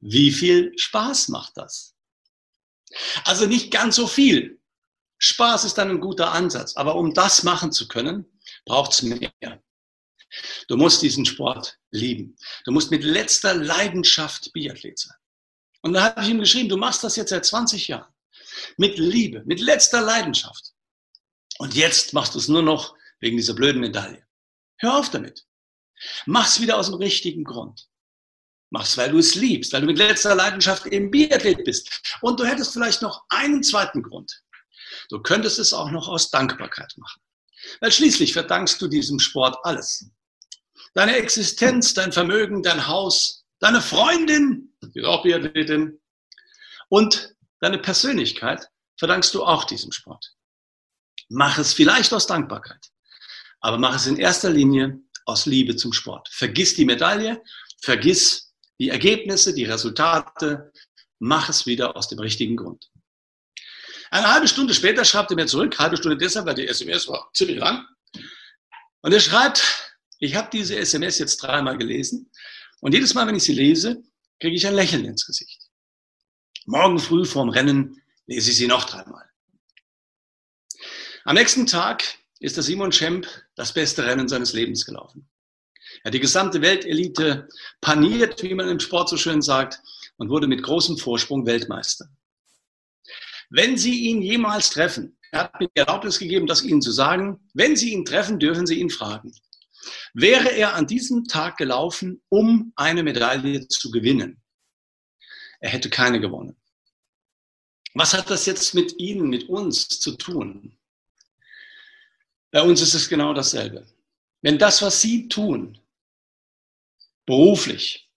Wie 0.00 0.30
viel 0.30 0.72
Spaß 0.76 1.28
macht 1.28 1.56
das? 1.56 1.94
Also 3.24 3.46
nicht 3.46 3.70
ganz 3.70 3.96
so 3.96 4.06
viel. 4.06 4.57
Spaß 5.18 5.64
ist 5.64 5.78
dann 5.78 5.90
ein 5.90 6.00
guter 6.00 6.32
Ansatz, 6.32 6.76
aber 6.76 6.94
um 6.94 7.12
das 7.12 7.42
machen 7.42 7.72
zu 7.72 7.88
können, 7.88 8.24
braucht 8.64 8.92
es 8.92 9.02
mehr. 9.02 9.32
Du 10.68 10.76
musst 10.76 11.02
diesen 11.02 11.24
Sport 11.24 11.78
lieben. 11.90 12.36
Du 12.64 12.72
musst 12.72 12.90
mit 12.90 13.02
letzter 13.02 13.54
Leidenschaft 13.54 14.52
Biathlet 14.52 14.98
sein. 14.98 15.16
Und 15.82 15.94
da 15.94 16.02
habe 16.04 16.22
ich 16.22 16.28
ihm 16.28 16.38
geschrieben, 16.38 16.68
du 16.68 16.76
machst 16.76 17.02
das 17.02 17.16
jetzt 17.16 17.30
seit 17.30 17.44
20 17.44 17.88
Jahren. 17.88 18.12
Mit 18.76 18.98
Liebe, 18.98 19.42
mit 19.46 19.60
letzter 19.60 20.00
Leidenschaft. 20.00 20.72
Und 21.58 21.74
jetzt 21.74 22.12
machst 22.12 22.34
du 22.34 22.38
es 22.38 22.48
nur 22.48 22.62
noch 22.62 22.94
wegen 23.20 23.36
dieser 23.36 23.54
blöden 23.54 23.80
Medaille. 23.80 24.24
Hör 24.78 24.98
auf 24.98 25.10
damit. 25.10 25.46
Mach's 26.26 26.60
wieder 26.60 26.78
aus 26.78 26.86
dem 26.86 26.94
richtigen 26.94 27.44
Grund. 27.44 27.88
Mach's, 28.70 28.96
weil 28.96 29.10
du 29.10 29.18
es 29.18 29.34
liebst, 29.34 29.72
weil 29.72 29.80
du 29.80 29.86
mit 29.86 29.98
letzter 29.98 30.34
Leidenschaft 30.34 30.86
eben 30.86 31.10
Biathlet 31.10 31.64
bist. 31.64 32.18
Und 32.20 32.38
du 32.38 32.44
hättest 32.44 32.72
vielleicht 32.72 33.02
noch 33.02 33.24
einen 33.28 33.62
zweiten 33.62 34.02
Grund. 34.02 34.42
Du 35.08 35.20
könntest 35.20 35.58
es 35.58 35.72
auch 35.72 35.90
noch 35.90 36.08
aus 36.08 36.30
Dankbarkeit 36.30 36.92
machen. 36.96 37.20
Weil 37.80 37.92
schließlich 37.92 38.32
verdankst 38.32 38.80
du 38.80 38.88
diesem 38.88 39.18
Sport 39.18 39.56
alles. 39.64 40.10
Deine 40.94 41.16
Existenz, 41.16 41.94
dein 41.94 42.12
Vermögen, 42.12 42.62
dein 42.62 42.86
Haus, 42.86 43.44
deine 43.58 43.80
Freundin, 43.80 44.74
die 44.82 45.00
ist 45.00 45.06
auch 45.06 45.22
Biathletin, 45.22 46.00
und 46.88 47.34
deine 47.60 47.78
Persönlichkeit 47.78 48.68
verdankst 48.96 49.34
du 49.34 49.44
auch 49.44 49.64
diesem 49.64 49.92
Sport. 49.92 50.34
Mach 51.28 51.58
es 51.58 51.74
vielleicht 51.74 52.12
aus 52.12 52.26
Dankbarkeit, 52.26 52.90
aber 53.60 53.78
mach 53.78 53.94
es 53.96 54.06
in 54.06 54.16
erster 54.16 54.50
Linie 54.50 54.98
aus 55.26 55.46
Liebe 55.46 55.76
zum 55.76 55.92
Sport. 55.92 56.28
Vergiss 56.32 56.74
die 56.74 56.86
Medaille, 56.86 57.42
vergiss 57.82 58.54
die 58.80 58.88
Ergebnisse, 58.88 59.52
die 59.54 59.64
Resultate, 59.64 60.72
mach 61.18 61.48
es 61.48 61.66
wieder 61.66 61.96
aus 61.96 62.08
dem 62.08 62.18
richtigen 62.18 62.56
Grund. 62.56 62.90
Eine 64.10 64.32
halbe 64.32 64.48
Stunde 64.48 64.74
später 64.74 65.04
schreibt 65.04 65.30
er 65.30 65.36
mir 65.36 65.46
zurück, 65.46 65.78
halbe 65.78 65.96
Stunde 65.96 66.16
deshalb, 66.16 66.46
weil 66.46 66.54
die 66.54 66.66
SMS 66.66 67.08
war 67.08 67.30
ziemlich 67.34 67.58
lang. 67.58 67.86
Und 69.02 69.12
er 69.12 69.20
schreibt, 69.20 69.98
ich 70.18 70.34
habe 70.34 70.48
diese 70.52 70.76
SMS 70.76 71.18
jetzt 71.18 71.38
dreimal 71.38 71.78
gelesen 71.78 72.30
und 72.80 72.94
jedes 72.94 73.14
Mal, 73.14 73.26
wenn 73.26 73.36
ich 73.36 73.44
sie 73.44 73.54
lese, 73.54 74.02
kriege 74.40 74.56
ich 74.56 74.66
ein 74.66 74.74
Lächeln 74.74 75.04
ins 75.04 75.26
Gesicht. 75.26 75.68
Morgen 76.66 76.98
früh 76.98 77.24
vorm 77.24 77.48
Rennen 77.48 78.02
lese 78.26 78.50
ich 78.50 78.56
sie 78.56 78.66
noch 78.66 78.84
dreimal. 78.84 79.24
Am 81.24 81.34
nächsten 81.34 81.66
Tag 81.66 82.04
ist 82.40 82.56
der 82.56 82.62
Simon 82.62 82.92
Schemp 82.92 83.26
das 83.54 83.72
beste 83.72 84.04
Rennen 84.04 84.28
seines 84.28 84.52
Lebens 84.52 84.84
gelaufen. 84.84 85.28
Er 86.02 86.08
hat 86.08 86.14
die 86.14 86.20
gesamte 86.20 86.60
Weltelite 86.62 87.48
paniert, 87.80 88.42
wie 88.42 88.54
man 88.54 88.68
im 88.68 88.80
Sport 88.80 89.08
so 89.08 89.16
schön 89.16 89.42
sagt, 89.42 89.80
und 90.16 90.30
wurde 90.30 90.46
mit 90.46 90.62
großem 90.62 90.98
Vorsprung 90.98 91.46
Weltmeister. 91.46 92.08
Wenn 93.50 93.78
Sie 93.78 94.08
ihn 94.08 94.22
jemals 94.22 94.70
treffen, 94.70 95.18
er 95.30 95.44
hat 95.44 95.60
mir 95.60 95.68
die 95.68 95.80
Erlaubnis 95.80 96.18
gegeben, 96.18 96.46
das 96.46 96.62
Ihnen 96.62 96.82
zu 96.82 96.92
sagen, 96.92 97.40
wenn 97.54 97.76
Sie 97.76 97.92
ihn 97.92 98.04
treffen, 98.04 98.38
dürfen 98.38 98.66
Sie 98.66 98.80
ihn 98.80 98.90
fragen. 98.90 99.32
Wäre 100.14 100.50
er 100.50 100.74
an 100.74 100.86
diesem 100.86 101.24
Tag 101.24 101.56
gelaufen, 101.56 102.22
um 102.28 102.72
eine 102.76 103.02
Medaille 103.02 103.68
zu 103.68 103.90
gewinnen? 103.90 104.42
Er 105.60 105.70
hätte 105.70 105.90
keine 105.90 106.20
gewonnen. 106.20 106.56
Was 107.94 108.14
hat 108.14 108.30
das 108.30 108.46
jetzt 108.46 108.74
mit 108.74 108.98
Ihnen, 108.98 109.28
mit 109.28 109.48
uns 109.48 109.88
zu 109.88 110.16
tun? 110.16 110.78
Bei 112.50 112.62
uns 112.62 112.80
ist 112.80 112.94
es 112.94 113.08
genau 113.08 113.34
dasselbe. 113.34 113.86
Wenn 114.40 114.58
das, 114.58 114.82
was 114.82 115.00
Sie 115.00 115.28
tun, 115.28 115.78
beruflich 117.26 118.10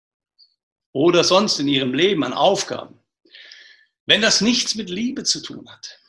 oder 0.93 1.23
sonst 1.23 1.59
in 1.59 1.67
Ihrem 1.67 1.93
Leben 1.93 2.23
an 2.23 2.33
Aufgaben, 2.33 3.00
wenn 4.05 4.21
das 4.21 4.41
nichts 4.41 4.75
mit 4.75 4.89
Liebe 4.89 5.23
zu 5.23 5.41
tun 5.41 5.69
hat, 5.69 5.99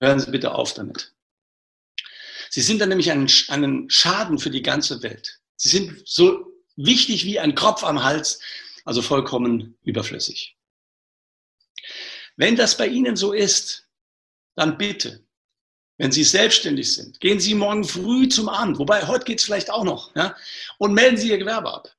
hören 0.00 0.20
Sie 0.20 0.30
bitte 0.30 0.54
auf 0.54 0.74
damit. 0.74 1.12
Sie 2.50 2.62
sind 2.62 2.80
dann 2.80 2.88
nämlich 2.88 3.10
einen, 3.10 3.30
einen 3.48 3.90
Schaden 3.90 4.38
für 4.38 4.50
die 4.50 4.62
ganze 4.62 5.02
Welt. 5.02 5.40
Sie 5.56 5.68
sind 5.68 6.06
so 6.06 6.52
wichtig 6.76 7.24
wie 7.24 7.40
ein 7.40 7.54
Kropf 7.54 7.84
am 7.84 8.02
Hals, 8.02 8.40
also 8.84 9.02
vollkommen 9.02 9.76
überflüssig. 9.82 10.56
Wenn 12.36 12.56
das 12.56 12.76
bei 12.76 12.86
Ihnen 12.86 13.16
so 13.16 13.32
ist, 13.32 13.88
dann 14.56 14.78
bitte, 14.78 15.24
wenn 15.98 16.12
Sie 16.12 16.24
selbstständig 16.24 16.92
sind, 16.92 17.20
gehen 17.20 17.40
Sie 17.40 17.54
morgen 17.54 17.84
früh 17.84 18.28
zum 18.28 18.48
Amt, 18.48 18.78
wobei 18.78 19.06
heute 19.06 19.24
geht 19.24 19.38
es 19.38 19.44
vielleicht 19.44 19.70
auch 19.70 19.84
noch, 19.84 20.14
ja, 20.16 20.36
und 20.78 20.92
melden 20.92 21.16
Sie 21.16 21.30
Ihr 21.30 21.38
Gewerbe 21.38 21.72
ab. 21.72 21.96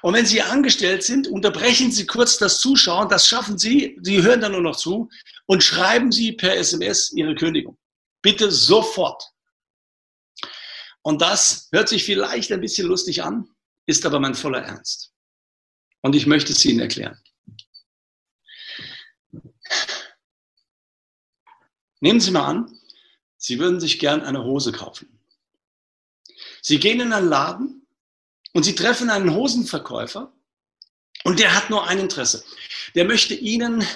Und 0.00 0.14
wenn 0.14 0.24
Sie 0.24 0.40
angestellt 0.40 1.02
sind, 1.02 1.28
unterbrechen 1.28 1.92
Sie 1.92 2.06
kurz 2.06 2.38
das 2.38 2.60
Zuschauen, 2.60 3.08
das 3.08 3.28
schaffen 3.28 3.58
Sie, 3.58 3.98
Sie 4.02 4.22
hören 4.22 4.40
dann 4.40 4.52
nur 4.52 4.62
noch 4.62 4.76
zu 4.76 5.10
und 5.46 5.62
schreiben 5.62 6.10
Sie 6.10 6.32
per 6.32 6.56
SMS 6.56 7.12
Ihre 7.12 7.34
Kündigung. 7.34 7.78
Bitte 8.22 8.50
sofort. 8.50 9.30
Und 11.02 11.20
das 11.20 11.68
hört 11.72 11.88
sich 11.88 12.04
vielleicht 12.04 12.50
ein 12.50 12.60
bisschen 12.60 12.88
lustig 12.88 13.22
an, 13.22 13.48
ist 13.86 14.06
aber 14.06 14.20
mein 14.20 14.34
voller 14.34 14.62
Ernst. 14.62 15.12
Und 16.00 16.14
ich 16.14 16.26
möchte 16.26 16.52
es 16.52 16.64
Ihnen 16.64 16.80
erklären. 16.80 17.18
Nehmen 22.00 22.20
Sie 22.20 22.30
mal 22.30 22.46
an, 22.46 22.78
Sie 23.36 23.58
würden 23.58 23.80
sich 23.80 23.98
gern 23.98 24.22
eine 24.22 24.44
Hose 24.44 24.72
kaufen. 24.72 25.20
Sie 26.62 26.78
gehen 26.78 27.00
in 27.00 27.12
einen 27.12 27.28
Laden 27.28 27.87
und 28.52 28.62
Sie 28.62 28.74
treffen 28.74 29.10
einen 29.10 29.34
Hosenverkäufer 29.34 30.32
und 31.24 31.38
der 31.38 31.54
hat 31.54 31.70
nur 31.70 31.86
ein 31.86 31.98
Interesse. 31.98 32.44
Der 32.94 33.04
möchte 33.04 33.34
Ihnen 33.34 33.86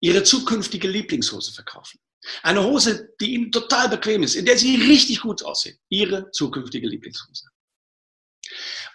Ihre 0.00 0.22
zukünftige 0.22 0.88
Lieblingshose 0.88 1.52
verkaufen. 1.52 1.98
Eine 2.42 2.64
Hose, 2.64 3.14
die 3.20 3.34
Ihnen 3.34 3.52
total 3.52 3.88
bequem 3.88 4.22
ist, 4.22 4.34
in 4.34 4.44
der 4.44 4.58
Sie 4.58 4.76
richtig 4.76 5.20
gut 5.20 5.42
aussehen. 5.42 5.78
Ihre 5.88 6.30
zukünftige 6.30 6.86
Lieblingshose. 6.86 7.48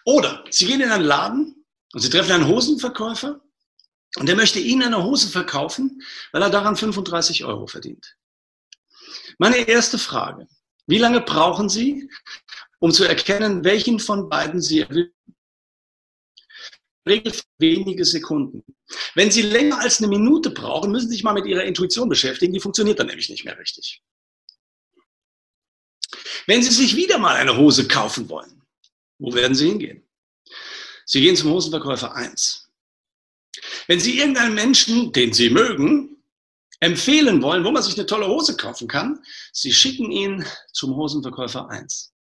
Oder 0.05 0.43
Sie 0.49 0.65
gehen 0.65 0.81
in 0.81 0.91
einen 0.91 1.03
Laden 1.03 1.65
und 1.93 1.99
Sie 1.99 2.09
treffen 2.09 2.33
einen 2.33 2.47
Hosenverkäufer 2.47 3.41
und 4.17 4.25
der 4.27 4.35
möchte 4.35 4.59
Ihnen 4.59 4.83
eine 4.83 5.03
Hose 5.03 5.29
verkaufen, 5.29 6.03
weil 6.31 6.41
er 6.41 6.49
daran 6.49 6.75
35 6.75 7.45
Euro 7.45 7.67
verdient. 7.67 8.15
Meine 9.37 9.57
erste 9.57 9.97
Frage. 9.97 10.47
Wie 10.85 10.97
lange 10.97 11.21
brauchen 11.21 11.69
Sie, 11.69 12.09
um 12.83 12.91
zu 12.91 13.05
erkennen, 13.05 13.63
welchen 13.63 13.97
von 13.97 14.27
beiden 14.27 14.61
Sie 14.61 14.81
erwischen? 14.81 15.13
Regel 17.07 17.33
wenige 17.57 18.03
Sekunden. 18.03 18.61
Wenn 19.15 19.31
Sie 19.31 19.41
länger 19.41 19.79
als 19.79 19.99
eine 19.99 20.09
Minute 20.09 20.49
brauchen, 20.49 20.91
müssen 20.91 21.07
Sie 21.07 21.15
sich 21.15 21.23
mal 21.23 21.33
mit 21.33 21.45
Ihrer 21.45 21.63
Intuition 21.63 22.09
beschäftigen. 22.09 22.51
Die 22.51 22.59
funktioniert 22.59 22.99
dann 22.99 23.07
nämlich 23.07 23.29
nicht 23.29 23.45
mehr 23.45 23.57
richtig. 23.57 24.03
Wenn 26.45 26.61
Sie 26.61 26.71
sich 26.71 26.97
wieder 26.97 27.19
mal 27.19 27.37
eine 27.37 27.55
Hose 27.55 27.87
kaufen 27.87 28.27
wollen, 28.27 28.61
wo 29.17 29.33
werden 29.33 29.55
Sie 29.55 29.69
hingehen? 29.69 30.05
Sie 31.05 31.21
gehen 31.21 31.37
zum 31.37 31.51
Hosenverkäufer 31.51 32.13
1. 32.13 32.69
Wenn 33.87 34.01
Sie 34.01 34.17
irgendeinen 34.17 34.55
Menschen, 34.55 35.13
den 35.13 35.31
Sie 35.31 35.49
mögen, 35.49 36.21
empfehlen 36.81 37.41
wollen, 37.41 37.63
wo 37.63 37.71
man 37.71 37.81
sich 37.81 37.97
eine 37.97 38.07
tolle 38.07 38.27
Hose 38.27 38.57
kaufen 38.57 38.89
kann, 38.89 39.23
Sie 39.53 39.71
schicken 39.71 40.11
ihn 40.11 40.45
zum 40.73 40.97
Hosenverkäufer 40.97 41.69
1. 41.69 42.12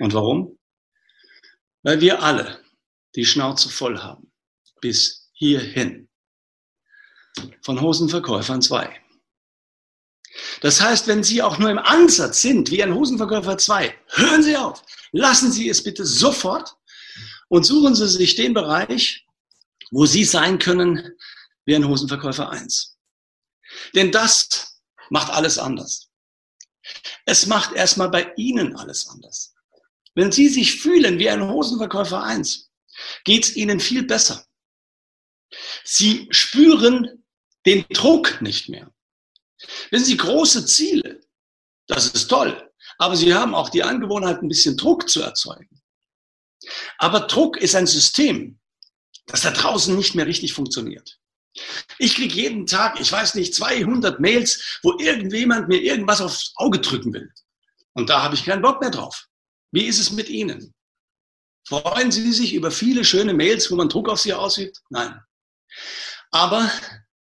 Und 0.00 0.14
warum? 0.14 0.58
Weil 1.82 2.00
wir 2.00 2.22
alle 2.22 2.64
die 3.14 3.24
Schnauze 3.24 3.68
voll 3.68 3.98
haben. 3.98 4.32
Bis 4.80 5.30
hierhin. 5.32 6.08
Von 7.62 7.80
Hosenverkäufern 7.80 8.62
2. 8.62 9.00
Das 10.62 10.80
heißt, 10.80 11.06
wenn 11.06 11.22
Sie 11.22 11.42
auch 11.42 11.58
nur 11.58 11.70
im 11.70 11.78
Ansatz 11.78 12.40
sind 12.40 12.70
wie 12.70 12.82
ein 12.82 12.94
Hosenverkäufer 12.94 13.58
2, 13.58 13.94
hören 14.08 14.42
Sie 14.42 14.56
auf. 14.56 14.82
Lassen 15.12 15.52
Sie 15.52 15.68
es 15.68 15.82
bitte 15.84 16.06
sofort 16.06 16.76
und 17.48 17.64
suchen 17.64 17.94
Sie 17.94 18.08
sich 18.08 18.36
den 18.36 18.54
Bereich, 18.54 19.26
wo 19.90 20.06
Sie 20.06 20.24
sein 20.24 20.58
können 20.58 21.12
wie 21.66 21.74
ein 21.74 21.86
Hosenverkäufer 21.86 22.50
1. 22.50 22.96
Denn 23.94 24.12
das 24.12 24.80
macht 25.10 25.30
alles 25.30 25.58
anders. 25.58 26.08
Es 27.26 27.46
macht 27.46 27.72
erstmal 27.74 28.08
bei 28.08 28.32
Ihnen 28.36 28.76
alles 28.76 29.06
anders. 29.08 29.54
Wenn 30.14 30.32
Sie 30.32 30.48
sich 30.48 30.80
fühlen 30.80 31.18
wie 31.18 31.30
ein 31.30 31.48
Hosenverkäufer 31.48 32.22
1, 32.22 32.70
geht 33.24 33.44
es 33.44 33.56
Ihnen 33.56 33.80
viel 33.80 34.04
besser. 34.04 34.44
Sie 35.84 36.28
spüren 36.30 37.24
den 37.66 37.84
Druck 37.90 38.40
nicht 38.40 38.68
mehr. 38.68 38.92
Wenn 39.90 40.04
Sie 40.04 40.16
große 40.16 40.66
Ziele, 40.66 41.20
das 41.86 42.08
ist 42.08 42.28
toll, 42.28 42.70
aber 42.98 43.16
Sie 43.16 43.34
haben 43.34 43.54
auch 43.54 43.68
die 43.68 43.82
Angewohnheit, 43.82 44.42
ein 44.42 44.48
bisschen 44.48 44.76
Druck 44.76 45.08
zu 45.08 45.22
erzeugen. 45.22 45.80
Aber 46.98 47.20
Druck 47.20 47.56
ist 47.56 47.74
ein 47.74 47.86
System, 47.86 48.58
das 49.26 49.42
da 49.42 49.50
draußen 49.50 49.96
nicht 49.96 50.14
mehr 50.14 50.26
richtig 50.26 50.52
funktioniert. 50.52 51.18
Ich 51.98 52.14
kriege 52.14 52.34
jeden 52.34 52.66
Tag, 52.66 53.00
ich 53.00 53.10
weiß 53.10 53.34
nicht, 53.34 53.54
200 53.54 54.20
Mails, 54.20 54.78
wo 54.82 54.98
irgendjemand 54.98 55.68
mir 55.68 55.80
irgendwas 55.80 56.20
aufs 56.20 56.52
Auge 56.56 56.78
drücken 56.78 57.12
will. 57.12 57.32
Und 57.92 58.08
da 58.08 58.22
habe 58.22 58.34
ich 58.34 58.44
keinen 58.44 58.62
Bock 58.62 58.80
mehr 58.80 58.90
drauf. 58.90 59.26
Wie 59.72 59.86
ist 59.86 59.98
es 59.98 60.10
mit 60.10 60.28
Ihnen? 60.28 60.74
Freuen 61.66 62.10
Sie 62.10 62.32
sich 62.32 62.54
über 62.54 62.70
viele 62.70 63.04
schöne 63.04 63.34
Mails, 63.34 63.70
wo 63.70 63.76
man 63.76 63.88
Druck 63.88 64.08
auf 64.08 64.20
Sie 64.20 64.34
ausübt? 64.34 64.80
Nein. 64.88 65.20
Aber 66.30 66.70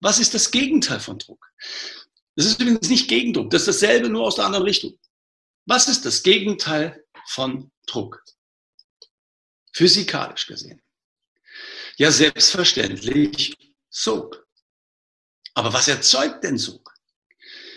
was 0.01 0.19
ist 0.19 0.35
das 0.35 0.51
Gegenteil 0.51 1.01
von 1.01 1.19
Druck? 1.19 1.45
Das 2.37 2.47
ist 2.47 2.61
übrigens 2.61 2.89
nicht 2.89 3.09
Gegendruck, 3.09 3.51
das 3.51 3.63
ist 3.63 3.83
dasselbe, 3.83 4.09
nur 4.09 4.25
aus 4.25 4.37
der 4.37 4.45
anderen 4.47 4.65
Richtung. 4.65 4.99
Was 5.67 5.89
ist 5.89 6.05
das 6.05 6.23
Gegenteil 6.23 7.05
von 7.27 7.71
Druck? 7.87 8.23
Physikalisch 9.73 10.47
gesehen. 10.47 10.81
Ja, 11.97 12.11
selbstverständlich 12.11 13.57
Sog. 13.91 14.47
Aber 15.55 15.73
was 15.73 15.89
erzeugt 15.89 16.45
denn 16.45 16.57
Sog? 16.57 16.95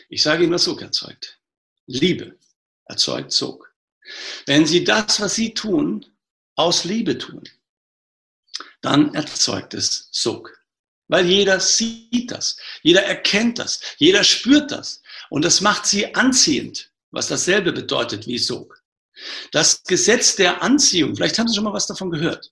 Ich 0.09 0.21
sage 0.21 0.43
Ihnen, 0.43 0.53
was 0.53 0.63
Sog 0.63 0.81
erzeugt. 0.81 1.39
Liebe 1.87 2.37
erzeugt 2.85 3.31
Sog. 3.31 3.70
Wenn 4.45 4.65
Sie 4.65 4.83
das, 4.83 5.19
was 5.19 5.35
Sie 5.35 5.53
tun, 5.53 6.05
aus 6.55 6.83
Liebe 6.83 7.17
tun, 7.17 7.43
dann 8.81 9.13
erzeugt 9.13 9.73
es 9.73 10.09
Sog. 10.11 10.57
Weil 11.07 11.25
jeder 11.25 11.59
sieht 11.59 12.31
das, 12.31 12.57
jeder 12.83 13.03
erkennt 13.03 13.59
das, 13.59 13.81
jeder 13.97 14.23
spürt 14.23 14.71
das. 14.71 15.01
Und 15.29 15.43
das 15.43 15.61
macht 15.61 15.85
sie 15.85 16.15
anziehend, 16.15 16.91
was 17.11 17.27
dasselbe 17.27 17.73
bedeutet 17.73 18.27
wie 18.27 18.37
Sog. 18.37 18.81
Das 19.51 19.83
Gesetz 19.83 20.35
der 20.35 20.61
Anziehung, 20.61 21.15
vielleicht 21.15 21.37
haben 21.37 21.47
Sie 21.47 21.55
schon 21.55 21.65
mal 21.65 21.73
was 21.73 21.87
davon 21.87 22.11
gehört. 22.11 22.51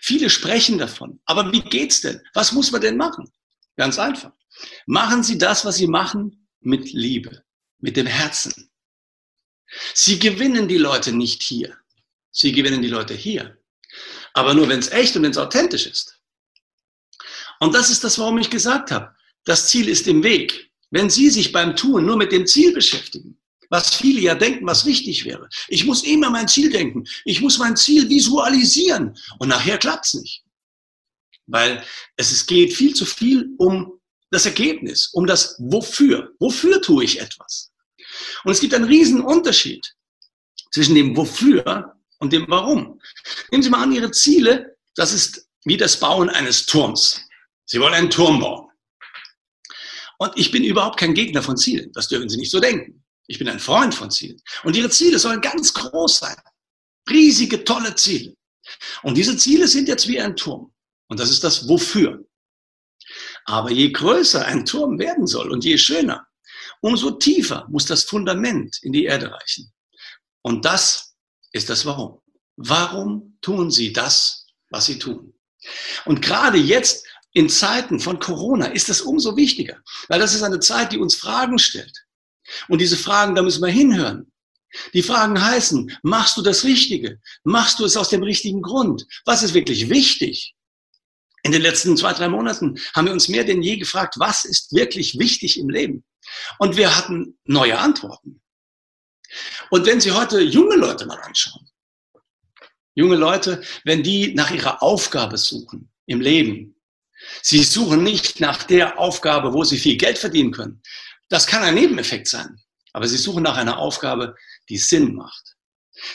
Viele 0.00 0.30
sprechen 0.30 0.78
davon. 0.78 1.20
Aber 1.24 1.52
wie 1.52 1.62
geht's 1.62 2.00
denn? 2.00 2.22
Was 2.34 2.52
muss 2.52 2.70
man 2.70 2.80
denn 2.80 2.96
machen? 2.96 3.30
Ganz 3.76 3.98
einfach. 3.98 4.32
Machen 4.86 5.22
Sie 5.22 5.38
das, 5.38 5.64
was 5.64 5.76
Sie 5.76 5.86
machen, 5.86 6.48
mit 6.60 6.92
Liebe, 6.92 7.44
mit 7.78 7.96
dem 7.96 8.06
Herzen. 8.06 8.67
Sie 9.94 10.18
gewinnen 10.18 10.68
die 10.68 10.78
Leute 10.78 11.12
nicht 11.12 11.42
hier. 11.42 11.76
Sie 12.30 12.52
gewinnen 12.52 12.82
die 12.82 12.88
Leute 12.88 13.14
hier. 13.14 13.58
Aber 14.34 14.54
nur, 14.54 14.68
wenn 14.68 14.78
es 14.78 14.90
echt 14.90 15.16
und 15.16 15.22
wenn 15.22 15.30
es 15.30 15.38
authentisch 15.38 15.86
ist. 15.86 16.18
Und 17.60 17.74
das 17.74 17.90
ist 17.90 18.04
das, 18.04 18.18
warum 18.18 18.38
ich 18.38 18.50
gesagt 18.50 18.90
habe. 18.90 19.14
Das 19.44 19.68
Ziel 19.68 19.88
ist 19.88 20.06
im 20.06 20.22
Weg. 20.22 20.70
Wenn 20.90 21.10
Sie 21.10 21.28
sich 21.30 21.52
beim 21.52 21.76
Tun 21.76 22.06
nur 22.06 22.16
mit 22.16 22.32
dem 22.32 22.46
Ziel 22.46 22.72
beschäftigen, 22.72 23.38
was 23.70 23.94
viele 23.94 24.20
ja 24.20 24.34
denken, 24.34 24.66
was 24.66 24.86
wichtig 24.86 25.24
wäre. 25.24 25.48
Ich 25.68 25.84
muss 25.84 26.02
immer 26.02 26.30
mein 26.30 26.48
Ziel 26.48 26.70
denken. 26.70 27.04
Ich 27.24 27.40
muss 27.40 27.58
mein 27.58 27.76
Ziel 27.76 28.08
visualisieren. 28.08 29.18
Und 29.38 29.48
nachher 29.48 29.78
klappt's 29.78 30.14
nicht. 30.14 30.44
Weil 31.46 31.84
es, 32.16 32.30
es 32.30 32.46
geht 32.46 32.72
viel 32.72 32.94
zu 32.94 33.04
viel 33.04 33.50
um 33.58 34.00
das 34.30 34.46
Ergebnis, 34.46 35.08
um 35.08 35.26
das 35.26 35.56
Wofür. 35.58 36.32
Wofür 36.38 36.80
tue 36.80 37.04
ich 37.04 37.20
etwas? 37.20 37.70
Und 38.44 38.52
es 38.52 38.60
gibt 38.60 38.74
einen 38.74 38.84
riesen 38.84 39.20
Unterschied 39.20 39.94
zwischen 40.72 40.94
dem 40.94 41.16
Wofür 41.16 41.94
und 42.18 42.32
dem 42.32 42.46
Warum. 42.48 43.00
Nehmen 43.50 43.62
Sie 43.62 43.70
mal 43.70 43.82
an, 43.82 43.92
Ihre 43.92 44.10
Ziele, 44.10 44.76
das 44.94 45.12
ist 45.12 45.48
wie 45.64 45.76
das 45.76 45.98
Bauen 45.98 46.28
eines 46.28 46.66
Turms. 46.66 47.20
Sie 47.66 47.80
wollen 47.80 47.94
einen 47.94 48.10
Turm 48.10 48.40
bauen. 48.40 48.68
Und 50.18 50.32
ich 50.36 50.50
bin 50.50 50.64
überhaupt 50.64 50.98
kein 50.98 51.14
Gegner 51.14 51.42
von 51.42 51.56
Zielen. 51.56 51.92
Das 51.92 52.08
dürfen 52.08 52.28
Sie 52.28 52.38
nicht 52.38 52.50
so 52.50 52.60
denken. 52.60 53.04
Ich 53.28 53.38
bin 53.38 53.48
ein 53.48 53.60
Freund 53.60 53.94
von 53.94 54.10
Zielen. 54.10 54.40
Und 54.64 54.76
Ihre 54.76 54.90
Ziele 54.90 55.18
sollen 55.18 55.40
ganz 55.40 55.72
groß 55.74 56.18
sein. 56.18 56.36
Riesige, 57.08 57.64
tolle 57.64 57.94
Ziele. 57.94 58.34
Und 59.02 59.16
diese 59.16 59.36
Ziele 59.36 59.68
sind 59.68 59.88
jetzt 59.88 60.08
wie 60.08 60.20
ein 60.20 60.36
Turm. 60.36 60.72
Und 61.08 61.20
das 61.20 61.30
ist 61.30 61.44
das 61.44 61.68
Wofür. 61.68 62.24
Aber 63.44 63.70
je 63.70 63.90
größer 63.90 64.44
ein 64.44 64.66
Turm 64.66 64.98
werden 64.98 65.26
soll 65.26 65.50
und 65.50 65.64
je 65.64 65.78
schöner, 65.78 66.27
umso 66.80 67.12
tiefer 67.12 67.66
muss 67.70 67.86
das 67.86 68.04
Fundament 68.04 68.78
in 68.82 68.92
die 68.92 69.04
Erde 69.04 69.32
reichen. 69.32 69.72
Und 70.42 70.64
das 70.64 71.14
ist 71.52 71.68
das 71.70 71.84
Warum. 71.86 72.20
Warum 72.56 73.38
tun 73.40 73.70
sie 73.70 73.92
das, 73.92 74.46
was 74.70 74.86
sie 74.86 74.98
tun? 74.98 75.34
Und 76.04 76.22
gerade 76.22 76.58
jetzt 76.58 77.06
in 77.32 77.48
Zeiten 77.48 78.00
von 78.00 78.18
Corona 78.18 78.66
ist 78.66 78.88
das 78.88 79.00
umso 79.00 79.36
wichtiger, 79.36 79.78
weil 80.08 80.20
das 80.20 80.34
ist 80.34 80.42
eine 80.42 80.60
Zeit, 80.60 80.92
die 80.92 80.98
uns 80.98 81.14
Fragen 81.14 81.58
stellt. 81.58 82.04
Und 82.68 82.80
diese 82.80 82.96
Fragen, 82.96 83.34
da 83.34 83.42
müssen 83.42 83.62
wir 83.62 83.70
hinhören. 83.70 84.32
Die 84.92 85.02
Fragen 85.02 85.40
heißen, 85.40 85.98
machst 86.02 86.36
du 86.36 86.42
das 86.42 86.64
Richtige? 86.64 87.20
Machst 87.44 87.78
du 87.78 87.84
es 87.84 87.96
aus 87.96 88.10
dem 88.10 88.22
richtigen 88.22 88.62
Grund? 88.62 89.06
Was 89.24 89.42
ist 89.42 89.54
wirklich 89.54 89.88
wichtig? 89.88 90.54
In 91.42 91.52
den 91.52 91.62
letzten 91.62 91.96
zwei, 91.96 92.12
drei 92.12 92.28
Monaten 92.28 92.78
haben 92.94 93.06
wir 93.06 93.12
uns 93.12 93.28
mehr 93.28 93.44
denn 93.44 93.62
je 93.62 93.76
gefragt, 93.76 94.16
was 94.18 94.44
ist 94.44 94.72
wirklich 94.72 95.18
wichtig 95.18 95.58
im 95.58 95.70
Leben? 95.70 96.04
Und 96.58 96.76
wir 96.76 96.96
hatten 96.96 97.38
neue 97.44 97.78
Antworten. 97.78 98.40
Und 99.70 99.86
wenn 99.86 100.00
Sie 100.00 100.12
heute 100.12 100.40
junge 100.40 100.76
Leute 100.76 101.06
mal 101.06 101.20
anschauen, 101.20 101.68
junge 102.94 103.16
Leute, 103.16 103.62
wenn 103.84 104.02
die 104.02 104.34
nach 104.34 104.50
ihrer 104.50 104.82
Aufgabe 104.82 105.38
suchen 105.38 105.90
im 106.06 106.20
Leben, 106.20 106.74
sie 107.42 107.62
suchen 107.62 108.02
nicht 108.02 108.40
nach 108.40 108.62
der 108.62 108.98
Aufgabe, 108.98 109.52
wo 109.52 109.64
sie 109.64 109.78
viel 109.78 109.96
Geld 109.96 110.18
verdienen 110.18 110.52
können. 110.52 110.82
Das 111.28 111.46
kann 111.46 111.62
ein 111.62 111.74
Nebeneffekt 111.74 112.28
sein. 112.28 112.60
Aber 112.92 113.06
sie 113.06 113.16
suchen 113.16 113.42
nach 113.42 113.56
einer 113.56 113.78
Aufgabe, 113.78 114.34
die 114.68 114.78
Sinn 114.78 115.14
macht. 115.14 115.56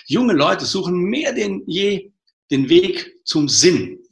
Junge 0.05 0.34
Leute 0.34 0.65
suchen 0.65 0.96
mehr 0.96 1.34
denn 1.34 1.63
je 1.67 2.12
den 2.51 2.67
Weg 2.67 3.15
zum 3.25 3.48
Sinn. 3.48 4.03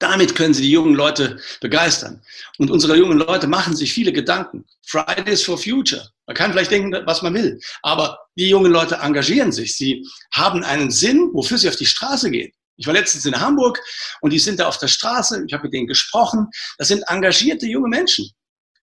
Damit 0.00 0.34
können 0.34 0.54
sie 0.54 0.62
die 0.62 0.70
jungen 0.70 0.94
Leute 0.94 1.40
begeistern. 1.60 2.22
Und 2.58 2.70
unsere 2.70 2.96
jungen 2.96 3.18
Leute 3.18 3.46
machen 3.46 3.76
sich 3.76 3.92
viele 3.92 4.12
Gedanken. 4.12 4.64
Fridays 4.86 5.42
for 5.42 5.56
Future. 5.56 6.10
Man 6.26 6.36
kann 6.36 6.52
vielleicht 6.52 6.70
denken, 6.70 6.92
was 7.06 7.22
man 7.22 7.34
will. 7.34 7.60
Aber 7.82 8.18
die 8.36 8.48
jungen 8.48 8.72
Leute 8.72 8.96
engagieren 8.96 9.52
sich. 9.52 9.76
Sie 9.76 10.04
haben 10.32 10.64
einen 10.64 10.90
Sinn, 10.90 11.30
wofür 11.32 11.58
sie 11.58 11.68
auf 11.68 11.76
die 11.76 11.86
Straße 11.86 12.30
gehen. 12.30 12.52
Ich 12.76 12.86
war 12.86 12.94
letztens 12.94 13.24
in 13.24 13.38
Hamburg 13.40 13.78
und 14.20 14.32
die 14.32 14.38
sind 14.38 14.58
da 14.58 14.66
auf 14.66 14.78
der 14.78 14.88
Straße. 14.88 15.44
Ich 15.46 15.52
habe 15.52 15.64
mit 15.64 15.74
denen 15.74 15.86
gesprochen. 15.86 16.48
Das 16.78 16.88
sind 16.88 17.04
engagierte 17.06 17.66
junge 17.66 17.88
Menschen. 17.88 18.30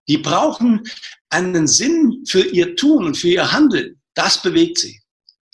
Die 0.07 0.17
brauchen 0.17 0.83
einen 1.29 1.67
Sinn 1.67 2.23
für 2.27 2.41
ihr 2.41 2.75
Tun 2.75 3.05
und 3.05 3.17
für 3.17 3.29
ihr 3.29 3.51
Handeln. 3.51 4.01
Das 4.13 4.41
bewegt 4.41 4.79
sie. 4.79 5.01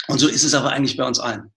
Und 0.07 0.19
so 0.19 0.27
ist 0.27 0.43
es 0.43 0.53
aber 0.53 0.71
eigentlich 0.71 0.97
bei 0.97 1.05
uns 1.05 1.19
allen. 1.19 1.51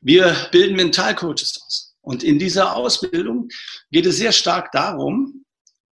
Wir 0.00 0.48
bilden 0.50 0.76
Mentalcoaches 0.76 1.60
aus. 1.64 1.79
Und 2.02 2.22
in 2.22 2.38
dieser 2.38 2.76
Ausbildung 2.76 3.48
geht 3.90 4.06
es 4.06 4.16
sehr 4.16 4.32
stark 4.32 4.72
darum, 4.72 5.44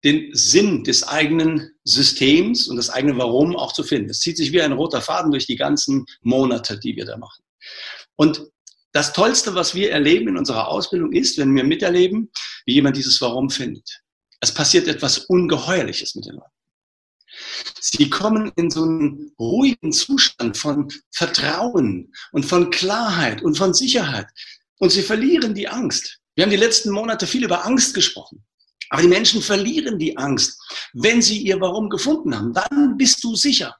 den 0.04 0.30
Sinn 0.32 0.84
des 0.84 1.06
eigenen 1.06 1.72
Systems 1.84 2.68
und 2.68 2.76
das 2.76 2.90
eigene 2.90 3.18
Warum 3.18 3.56
auch 3.56 3.72
zu 3.72 3.82
finden. 3.82 4.10
Es 4.10 4.20
zieht 4.20 4.36
sich 4.36 4.52
wie 4.52 4.62
ein 4.62 4.72
roter 4.72 5.02
Faden 5.02 5.32
durch 5.32 5.46
die 5.46 5.56
ganzen 5.56 6.06
Monate, 6.22 6.78
die 6.78 6.96
wir 6.96 7.04
da 7.04 7.16
machen. 7.16 7.42
Und 8.16 8.42
das 8.92 9.12
Tollste, 9.12 9.54
was 9.54 9.74
wir 9.74 9.90
erleben 9.90 10.28
in 10.28 10.38
unserer 10.38 10.68
Ausbildung 10.68 11.12
ist, 11.12 11.36
wenn 11.38 11.54
wir 11.54 11.64
miterleben, 11.64 12.30
wie 12.64 12.74
jemand 12.74 12.96
dieses 12.96 13.20
Warum 13.20 13.50
findet. 13.50 14.02
Es 14.40 14.54
passiert 14.54 14.86
etwas 14.86 15.18
Ungeheuerliches 15.18 16.14
mit 16.14 16.26
den 16.26 16.34
Leuten. 16.34 16.52
Sie 17.80 18.08
kommen 18.08 18.50
in 18.56 18.70
so 18.70 18.82
einen 18.82 19.32
ruhigen 19.38 19.92
Zustand 19.92 20.56
von 20.56 20.88
Vertrauen 21.10 22.12
und 22.32 22.46
von 22.46 22.70
Klarheit 22.70 23.42
und 23.42 23.56
von 23.56 23.74
Sicherheit. 23.74 24.26
Und 24.78 24.90
sie 24.90 25.02
verlieren 25.02 25.54
die 25.54 25.68
Angst. 25.68 26.18
Wir 26.34 26.44
haben 26.44 26.50
die 26.50 26.56
letzten 26.56 26.90
Monate 26.90 27.26
viel 27.26 27.44
über 27.44 27.64
Angst 27.64 27.94
gesprochen. 27.94 28.44
Aber 28.90 29.02
die 29.02 29.08
Menschen 29.08 29.42
verlieren 29.42 29.98
die 29.98 30.16
Angst, 30.16 30.58
wenn 30.94 31.20
sie 31.20 31.42
ihr 31.42 31.60
Warum 31.60 31.90
gefunden 31.90 32.34
haben. 32.34 32.52
Dann 32.52 32.96
bist 32.96 33.22
du 33.22 33.36
sicher. 33.36 33.76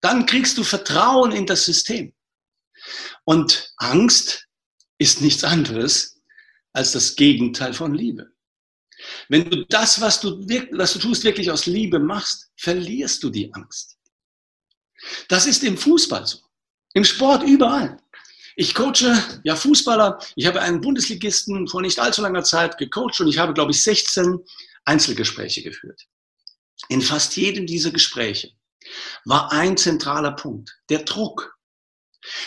Dann 0.00 0.26
kriegst 0.26 0.58
du 0.58 0.64
Vertrauen 0.64 1.32
in 1.32 1.46
das 1.46 1.64
System. 1.64 2.12
Und 3.24 3.72
Angst 3.76 4.46
ist 4.98 5.20
nichts 5.20 5.44
anderes 5.44 6.20
als 6.72 6.92
das 6.92 7.16
Gegenteil 7.16 7.72
von 7.72 7.94
Liebe. 7.94 8.32
Wenn 9.28 9.48
du 9.48 9.64
das, 9.66 10.00
was 10.00 10.20
du, 10.20 10.38
was 10.72 10.92
du 10.92 10.98
tust, 10.98 11.24
wirklich 11.24 11.50
aus 11.50 11.66
Liebe 11.66 11.98
machst, 11.98 12.50
verlierst 12.56 13.22
du 13.22 13.30
die 13.30 13.52
Angst. 13.54 13.96
Das 15.28 15.46
ist 15.46 15.64
im 15.64 15.78
Fußball 15.78 16.26
so. 16.26 16.38
Im 16.92 17.04
Sport 17.04 17.44
überall. 17.44 17.98
Ich 18.56 18.74
coache 18.74 19.40
ja 19.44 19.56
Fußballer. 19.56 20.18
Ich 20.36 20.46
habe 20.46 20.60
einen 20.60 20.80
Bundesligisten 20.80 21.68
vor 21.68 21.82
nicht 21.82 21.98
allzu 21.98 22.22
langer 22.22 22.44
Zeit 22.44 22.78
gecoacht 22.78 23.20
und 23.20 23.28
ich 23.28 23.38
habe, 23.38 23.54
glaube 23.54 23.72
ich, 23.72 23.82
16 23.82 24.38
Einzelgespräche 24.84 25.62
geführt. 25.62 26.06
In 26.88 27.02
fast 27.02 27.36
jedem 27.36 27.66
dieser 27.66 27.90
Gespräche 27.90 28.52
war 29.24 29.52
ein 29.52 29.76
zentraler 29.76 30.32
Punkt, 30.32 30.78
der 30.88 31.00
Druck. 31.00 31.56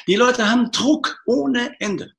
Die 0.07 0.15
Leute 0.15 0.49
haben 0.49 0.71
Druck 0.71 1.21
ohne 1.25 1.75
Ende 1.79 2.13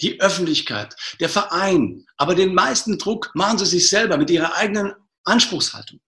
die 0.00 0.20
Öffentlichkeit, 0.20 0.96
der 1.20 1.28
Verein. 1.28 2.06
Aber 2.16 2.34
den 2.34 2.54
meisten 2.54 2.98
Druck 2.98 3.30
machen 3.34 3.58
sie 3.58 3.66
sich 3.66 3.88
selber 3.88 4.16
mit 4.16 4.30
ihrer 4.30 4.54
eigenen 4.54 4.94
Anspruchshaltung. 5.24 6.00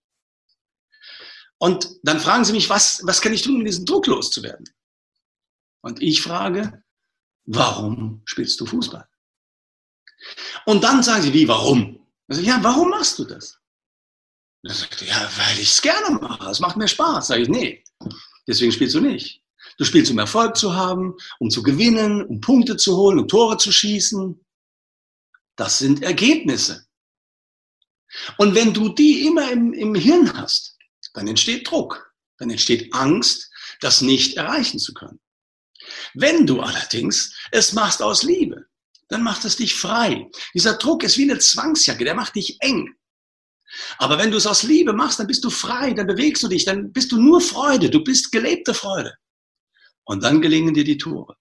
Und 1.59 1.91
dann 2.03 2.19
fragen 2.19 2.45
sie 2.45 2.53
mich, 2.53 2.71
was, 2.71 3.03
was 3.05 3.21
kann 3.21 3.33
ich 3.33 3.43
tun, 3.43 3.57
um 3.57 3.65
diesen 3.65 3.87
Druck 3.87 4.07
loszuwerden? 4.07 4.69
Und 5.81 6.03
ich 6.03 6.23
frage, 6.23 6.83
warum 7.45 8.23
spielst 8.25 8.61
du 8.61 8.67
Fußball? 8.67 9.09
Und 10.67 10.85
dann 10.85 11.03
sagen 11.03 11.23
sie, 11.23 11.33
wie, 11.33 11.49
warum? 11.49 12.07
Also, 12.29 12.43
ja, 12.43 12.59
warum 12.63 12.91
machst 12.91 13.19
du 13.19 13.25
das? 13.25 13.59
Und 14.63 14.71
dann 14.71 14.77
sagt 14.77 15.03
ja, 15.03 15.31
weil 15.37 15.59
ich 15.59 15.71
es 15.71 15.83
gerne 15.83 16.11
mache. 16.19 16.49
Es 16.49 16.61
macht 16.61 16.77
mir 16.77 16.89
Spaß. 16.89 17.27
Sage 17.29 17.43
ich, 17.43 17.49
nee, 17.49 17.85
deswegen 18.47 18.73
spielst 18.73 18.95
du 18.95 19.01
nicht. 19.01 19.43
Du 19.79 19.85
spielst, 19.85 20.11
um 20.11 20.19
Erfolg 20.19 20.57
zu 20.57 20.75
haben, 20.75 21.17
um 21.39 21.51
zu 21.51 21.63
gewinnen, 21.63 22.25
um 22.25 22.41
Punkte 22.41 22.77
zu 22.77 22.97
holen, 22.97 23.19
um 23.19 23.29
Tore 23.29 23.57
zu 23.57 23.73
schießen. 23.73 24.45
Das 25.57 25.79
sind 25.79 26.03
Ergebnisse. 26.03 26.87
Und 28.39 28.55
wenn 28.55 28.75
du 28.75 28.91
die 28.91 29.27
immer 29.27 29.51
im, 29.51 29.73
im 29.73 29.95
Hirn 29.95 30.33
hast, 30.35 30.77
dann 31.15 31.27
entsteht 31.27 31.71
Druck, 31.71 32.15
dann 32.39 32.51
entsteht 32.51 32.93
Angst, 32.95 33.51
das 33.81 34.03
nicht 34.03 34.37
erreichen 34.37 34.79
zu 34.79 34.95
können. 34.95 35.21
Wenn 36.15 36.47
du 36.47 36.61
allerdings 36.61 37.35
es 37.51 37.73
machst 37.73 38.03
aus 38.03 38.23
Liebe, 38.23 38.67
dann 39.09 39.23
macht 39.23 39.45
es 39.45 39.57
dich 39.57 39.75
frei. 39.75 40.29
Dieser 40.55 40.75
Druck 40.75 41.05
ist 41.05 41.19
wie 41.19 41.31
eine 41.31 41.39
Zwangsjacke, 41.39 42.05
der 42.05 42.15
macht 42.15 42.35
dich 42.35 42.57
eng. 42.61 42.95
Aber 43.99 44.19
wenn 44.19 44.31
du 44.31 44.37
es 44.37 44.47
aus 44.47 44.63
Liebe 44.63 44.93
machst, 44.93 45.19
dann 45.19 45.27
bist 45.27 45.45
du 45.45 45.51
frei, 45.51 45.93
dann 45.93 46.07
bewegst 46.07 46.43
du 46.43 46.49
dich, 46.49 46.65
dann 46.65 46.93
bist 46.93 47.13
du 47.13 47.21
nur 47.21 47.41
Freude, 47.41 47.91
du 47.91 48.03
bist 48.03 48.33
gelebte 48.33 48.75
Freude. 48.75 49.15
Und 50.05 50.23
dann 50.23 50.43
gelingen 50.43 50.75
dir 50.75 50.85
die 50.85 50.99
Tore. 50.99 51.37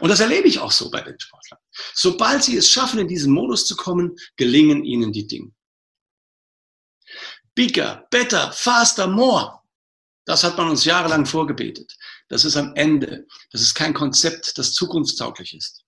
Und 0.00 0.10
das 0.10 0.20
erlebe 0.20 0.46
ich 0.48 0.58
auch 0.58 0.72
so 0.72 0.90
bei 0.90 1.00
den 1.00 1.18
Sportlern. 1.18 1.60
Sobald 1.94 2.44
sie 2.44 2.56
es 2.56 2.70
schaffen, 2.70 3.00
in 3.00 3.08
diesen 3.08 3.32
Modus 3.32 3.66
zu 3.66 3.76
kommen, 3.76 4.16
gelingen 4.36 4.84
ihnen 4.84 5.12
die 5.12 5.26
Dinge. 5.26 5.52
Bigger, 7.54 8.06
better, 8.10 8.52
faster, 8.52 9.06
more. 9.06 9.60
Das 10.24 10.44
hat 10.44 10.56
man 10.56 10.68
uns 10.68 10.84
jahrelang 10.84 11.26
vorgebetet. 11.26 11.96
Das 12.32 12.46
ist 12.46 12.56
am 12.56 12.74
Ende. 12.76 13.26
Das 13.50 13.60
ist 13.60 13.74
kein 13.74 13.92
Konzept, 13.92 14.56
das 14.56 14.72
zukunftstauglich 14.72 15.54
ist. 15.54 15.84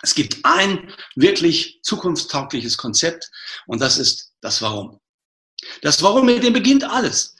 Es 0.00 0.14
gibt 0.14 0.42
ein 0.42 0.90
wirklich 1.14 1.80
zukunftstaugliches 1.82 2.78
Konzept 2.78 3.30
und 3.66 3.82
das 3.82 3.98
ist 3.98 4.32
das 4.40 4.62
Warum. 4.62 4.98
Das 5.82 6.02
Warum, 6.02 6.24
mit 6.24 6.42
dem 6.42 6.54
beginnt 6.54 6.84
alles. 6.84 7.36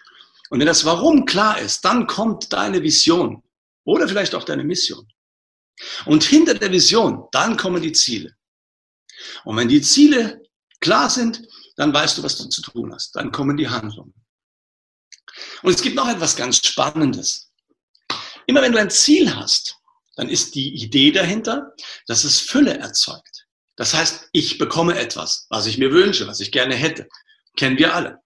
Und 0.50 0.59
wenn 0.61 0.66
das 0.66 0.85
Warum 0.85 1.24
klar 1.24 1.59
ist, 1.59 1.87
dann 1.87 2.07
kommt 2.07 2.52
deine 2.52 2.83
Vision. 2.83 3.42
Oder 3.85 4.07
vielleicht 4.07 4.35
auch 4.35 4.44
deine 4.44 4.62
Mission. 4.62 5.11
Und 6.04 6.22
hinter 6.22 6.52
der 6.52 6.70
Vision, 6.70 7.26
dann 7.33 7.57
kommen 7.57 7.80
die 7.80 7.92
Ziele. 7.92 8.37
Und 9.44 9.57
wenn 9.57 9.68
die 9.68 9.80
Ziele 9.80 10.42
klar 10.80 11.09
sind, 11.09 11.48
dann 11.76 11.94
weißt 11.94 12.18
du, 12.18 12.22
was 12.22 12.37
du 12.37 12.46
zu 12.50 12.61
tun 12.61 12.92
hast. 12.92 13.16
Dann 13.16 13.33
kommen 13.33 13.57
die 13.57 13.70
Handlungen. 13.70 14.12
Und 15.62 15.74
es 15.74 15.80
gibt 15.80 15.96
noch 15.96 16.09
etwas 16.09 16.37
ganz 16.37 16.59
Spannendes. 16.59 17.43
Immer 18.46 18.62
wenn 18.62 18.72
du 18.72 18.78
ein 18.78 18.90
Ziel 18.90 19.35
hast, 19.35 19.76
dann 20.16 20.28
ist 20.28 20.54
die 20.54 20.74
Idee 20.74 21.11
dahinter, 21.11 21.72
dass 22.07 22.24
es 22.24 22.40
Fülle 22.40 22.78
erzeugt. 22.78 23.46
Das 23.76 23.94
heißt, 23.94 24.28
ich 24.33 24.59
bekomme 24.59 24.96
etwas, 24.98 25.46
was 25.50 25.66
ich 25.66 25.78
mir 25.78 25.90
wünsche, 25.90 26.26
was 26.26 26.40
ich 26.40 26.52
gerne 26.52 26.74
hätte. 26.74 27.09
Kennen 27.57 27.78
wir 27.78 27.94
alle. 27.94 28.20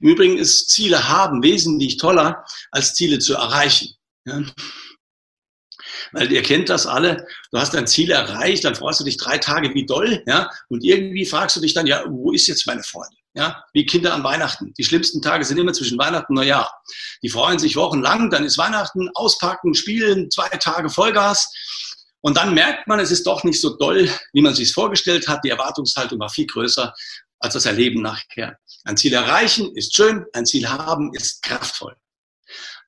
Im 0.00 0.08
Übrigen 0.10 0.36
ist 0.36 0.68
Ziele 0.68 1.08
haben 1.08 1.42
wesentlich 1.42 1.96
toller, 1.96 2.44
als 2.70 2.94
Ziele 2.94 3.18
zu 3.18 3.34
erreichen. 3.34 3.94
Ja. 4.24 4.42
Weil 6.14 6.30
ihr 6.30 6.42
kennt 6.42 6.68
das 6.68 6.86
alle, 6.86 7.26
du 7.50 7.58
hast 7.58 7.74
dein 7.74 7.88
Ziel 7.88 8.10
erreicht, 8.12 8.64
dann 8.64 8.76
freust 8.76 9.00
du 9.00 9.04
dich 9.04 9.16
drei 9.16 9.36
Tage 9.38 9.74
wie 9.74 9.84
doll, 9.84 10.22
ja, 10.26 10.48
und 10.68 10.84
irgendwie 10.84 11.26
fragst 11.26 11.56
du 11.56 11.60
dich 11.60 11.74
dann, 11.74 11.86
ja, 11.86 12.04
wo 12.08 12.32
ist 12.32 12.46
jetzt 12.46 12.66
meine 12.66 12.82
Freude? 12.82 13.16
Ja, 13.36 13.64
wie 13.72 13.84
Kinder 13.84 14.14
an 14.14 14.22
Weihnachten. 14.22 14.72
Die 14.74 14.84
schlimmsten 14.84 15.20
Tage 15.20 15.44
sind 15.44 15.58
immer 15.58 15.72
zwischen 15.72 15.98
Weihnachten 15.98 16.32
und 16.32 16.36
Neujahr. 16.36 16.70
Die 17.20 17.28
freuen 17.28 17.58
sich 17.58 17.74
wochenlang, 17.74 18.30
dann 18.30 18.44
ist 18.44 18.58
Weihnachten, 18.58 19.10
auspacken, 19.14 19.74
spielen, 19.74 20.30
zwei 20.30 20.48
Tage 20.50 20.88
Vollgas. 20.88 21.52
Und 22.20 22.36
dann 22.36 22.54
merkt 22.54 22.86
man, 22.86 23.00
es 23.00 23.10
ist 23.10 23.26
doch 23.26 23.42
nicht 23.42 23.60
so 23.60 23.76
doll, 23.76 24.08
wie 24.32 24.40
man 24.40 24.54
sich 24.54 24.72
vorgestellt 24.72 25.26
hat. 25.26 25.44
Die 25.44 25.50
Erwartungshaltung 25.50 26.20
war 26.20 26.30
viel 26.30 26.46
größer, 26.46 26.94
als 27.40 27.54
das 27.54 27.66
Erleben 27.66 28.02
nachher. 28.02 28.56
Ein 28.84 28.96
Ziel 28.96 29.14
erreichen 29.14 29.74
ist 29.74 29.96
schön, 29.96 30.24
ein 30.32 30.46
Ziel 30.46 30.68
haben 30.68 31.12
ist 31.12 31.42
kraftvoll. 31.42 31.96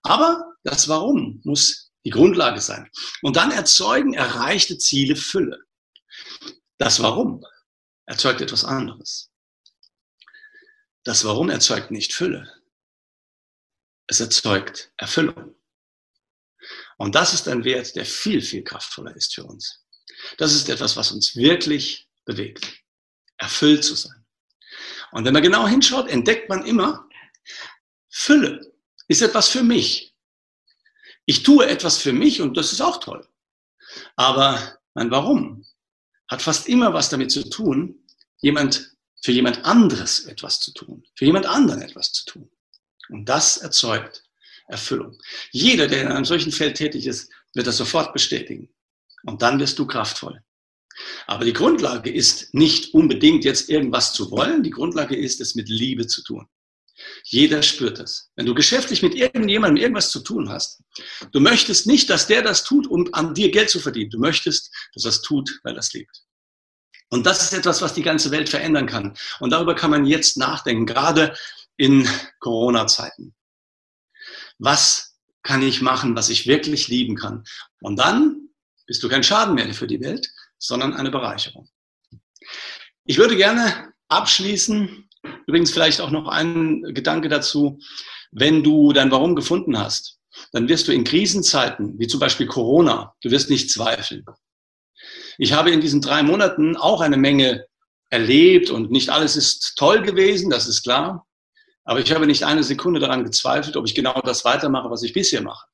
Aber 0.03 0.53
das 0.63 0.89
Warum 0.89 1.41
muss 1.43 1.86
die 2.07 2.11
Grundlage 2.11 2.61
sein. 2.61 2.89
Und 3.21 3.35
dann 3.35 3.51
erzeugen 3.51 4.15
erreichte 4.15 4.79
Ziele 4.79 5.17
Fülle. 5.17 5.59
Das 6.79 7.03
Warum 7.03 7.45
erzeugt 8.07 8.41
etwas 8.41 8.65
anderes. 8.65 9.33
Das 11.03 11.25
Warum 11.25 11.51
erzeugt 11.51 11.91
nicht 11.91 12.13
Fülle. 12.13 12.63
Es 14.07 14.21
erzeugt 14.21 14.93
Erfüllung. 14.97 15.57
Und 16.97 17.17
das 17.17 17.35
ist 17.35 17.49
ein 17.49 17.65
Wert, 17.65 17.97
der 17.97 18.07
viel, 18.07 18.41
viel 18.41 18.63
kraftvoller 18.63 19.15
ist 19.17 19.35
für 19.35 19.43
uns. 19.43 19.85
Das 20.39 20.55
ist 20.55 20.69
etwas, 20.69 20.97
was 20.97 21.11
uns 21.11 21.35
wirklich 21.35 22.09
bewegt, 22.25 22.85
erfüllt 23.37 23.83
zu 23.83 23.97
sein. 23.97 24.25
Und 25.11 25.25
wenn 25.25 25.33
man 25.33 25.43
genau 25.43 25.67
hinschaut, 25.67 26.09
entdeckt 26.09 26.49
man 26.49 26.65
immer, 26.67 27.09
Fülle 28.09 28.73
ist 29.09 29.23
etwas 29.23 29.49
für 29.49 29.65
mich. 29.65 30.16
Ich 31.27 31.43
tue 31.43 31.67
etwas 31.67 31.99
für 31.99 32.13
mich 32.13 32.41
und 32.41 32.57
das 32.57 32.73
ist 32.73 32.81
auch 32.81 32.99
toll. 33.01 33.27
Aber 34.17 34.79
mein 34.95 35.11
Warum 35.11 35.65
hat 36.29 36.43
fast 36.43 36.69
immer 36.69 36.95
was 36.95 37.09
damit 37.09 37.31
zu 37.31 37.49
tun, 37.49 38.07
jemand, 38.39 38.97
für 39.23 39.33
jemand 39.33 39.65
anderes 39.65 40.25
etwas 40.25 40.61
zu 40.61 40.73
tun, 40.73 41.05
für 41.15 41.25
jemand 41.25 41.47
anderen 41.47 41.83
etwas 41.83 42.13
zu 42.13 42.25
tun. 42.25 42.51
Und 43.09 43.29
das 43.29 43.59
erzeugt 43.59 44.25
Erfüllung. 44.69 45.19
Jeder, 45.53 45.87
der 45.87 46.03
in 46.03 46.09
einem 46.09 46.25
solchen 46.25 46.53
Feld 46.53 46.77
tätig 46.77 47.07
ist, 47.07 47.31
wird 47.55 47.67
das 47.67 47.77
sofort 47.77 48.13
bestätigen. 48.13 48.69
Und 49.25 49.43
dann 49.43 49.59
wirst 49.59 49.79
du 49.79 49.87
kraftvoll. 49.87 50.43
Aber 51.27 51.45
die 51.45 51.53
Grundlage 51.53 52.11
ist 52.11 52.55
nicht 52.55 52.95
unbedingt 52.95 53.45
jetzt 53.45 53.69
irgendwas 53.69 54.13
zu 54.13 54.31
wollen. 54.31 54.63
Die 54.63 54.71
Grundlage 54.71 55.17
ist, 55.17 55.41
es 55.41 55.55
mit 55.55 55.69
Liebe 55.69 56.07
zu 56.07 56.23
tun. 56.23 56.49
Jeder 57.25 57.63
spürt 57.63 57.99
das. 57.99 58.31
Wenn 58.37 58.47
du 58.47 58.55
geschäftlich 58.55 59.03
mit 59.03 59.15
irgendjemandem 59.15 59.83
irgendwas 59.83 60.11
zu 60.11 60.21
tun 60.21 60.49
hast, 60.49 60.83
du 61.33 61.41
möchtest 61.41 61.87
nicht, 61.87 62.09
dass 62.11 62.27
der 62.27 62.43
das 62.43 62.65
tut, 62.65 62.87
um 62.87 63.09
an 63.13 63.35
dir 63.35 63.51
Geld 63.51 63.71
zu 63.71 63.81
verdienen. 63.81 64.11
Du 64.11 64.19
möchtest, 64.19 64.71
dass 64.95 65.05
er 65.05 65.11
es 65.11 65.23
tut, 65.23 65.61
weil 65.65 65.75
er 65.75 65.81
es 65.81 65.93
liebt. 65.93 66.23
Und 67.09 67.25
das 67.25 67.43
ist 67.43 67.53
etwas, 67.53 67.83
was 67.83 67.95
die 67.95 68.03
ganze 68.03 68.31
Welt 68.31 68.49
verändern 68.49 68.87
kann. 68.87 69.17
Und 69.41 69.51
darüber 69.51 69.75
kann 69.75 69.91
man 69.91 70.07
jetzt 70.07 70.37
nachdenken, 70.37 70.87
gerade 70.87 71.37
in 71.77 72.09
Corona-Zeiten. 72.41 73.35
Was 74.59 75.17
kann 75.43 75.63
ich 75.63 75.83
machen, 75.83 76.17
was 76.17 76.29
ich 76.29 76.47
wirklich 76.47 76.89
lieben 76.89 77.15
kann? 77.15 77.45
Und 77.81 77.99
dann 77.99 78.49
bist 78.87 79.03
du 79.03 79.09
kein 79.09 79.23
Schaden 79.23 79.55
mehr 79.55 79.73
für 79.75 79.87
die 79.87 80.01
Welt, 80.01 80.29
sondern 80.59 80.95
eine 80.95 81.11
Bereicherung. 81.11 81.69
Ich 83.05 83.19
würde 83.19 83.37
gerne 83.37 83.93
abschließen, 84.09 85.09
übrigens 85.47 85.71
vielleicht 85.71 86.01
auch 86.01 86.11
noch 86.11 86.29
ein 86.29 86.83
Gedanke 86.95 87.29
dazu, 87.29 87.79
wenn 88.33 88.63
du 88.63 88.93
dein 88.93 89.11
Warum 89.11 89.37
gefunden 89.37 89.79
hast, 89.79 90.19
dann 90.53 90.69
wirst 90.69 90.89
du 90.89 90.93
in 90.93 91.05
Krisenzeiten, 91.05 91.99
wie 91.99 92.07
zum 92.07 92.21
Beispiel 92.21 92.47
Corona, 92.47 93.15
du 93.23 93.31
wirst 93.31 93.51
nicht 93.51 93.71
zweifeln. 93.71 94.25
Ich 95.39 95.53
habe 95.53 95.71
in 95.71 95.81
diesen 95.81 96.01
drei 96.01 96.23
Monaten 96.23 96.77
auch 96.77 97.01
eine 97.01 97.17
Menge 97.17 97.67
erlebt 98.11 98.71
und 98.71 98.91
nicht 98.91 99.11
alles 99.11 99.37
ist 99.37 99.75
toll 99.77 100.03
gewesen, 100.03 100.51
das 100.51 100.67
ist 100.67 100.83
klar. 100.83 101.27
Aber 101.85 102.01
ich 102.01 102.13
habe 102.13 102.27
nicht 102.27 102.43
eine 102.43 102.65
Sekunde 102.65 103.01
daran 103.01 103.25
gezweifelt, 103.25 103.77
ob 103.77 103.87
ich 103.87 103.95
genau 103.95 104.21
das 104.23 104.45
weitermache, 104.45 104.91
was 104.91 105.03
ich 105.03 105.13
bisher 105.13 105.43
mache. 105.43 105.67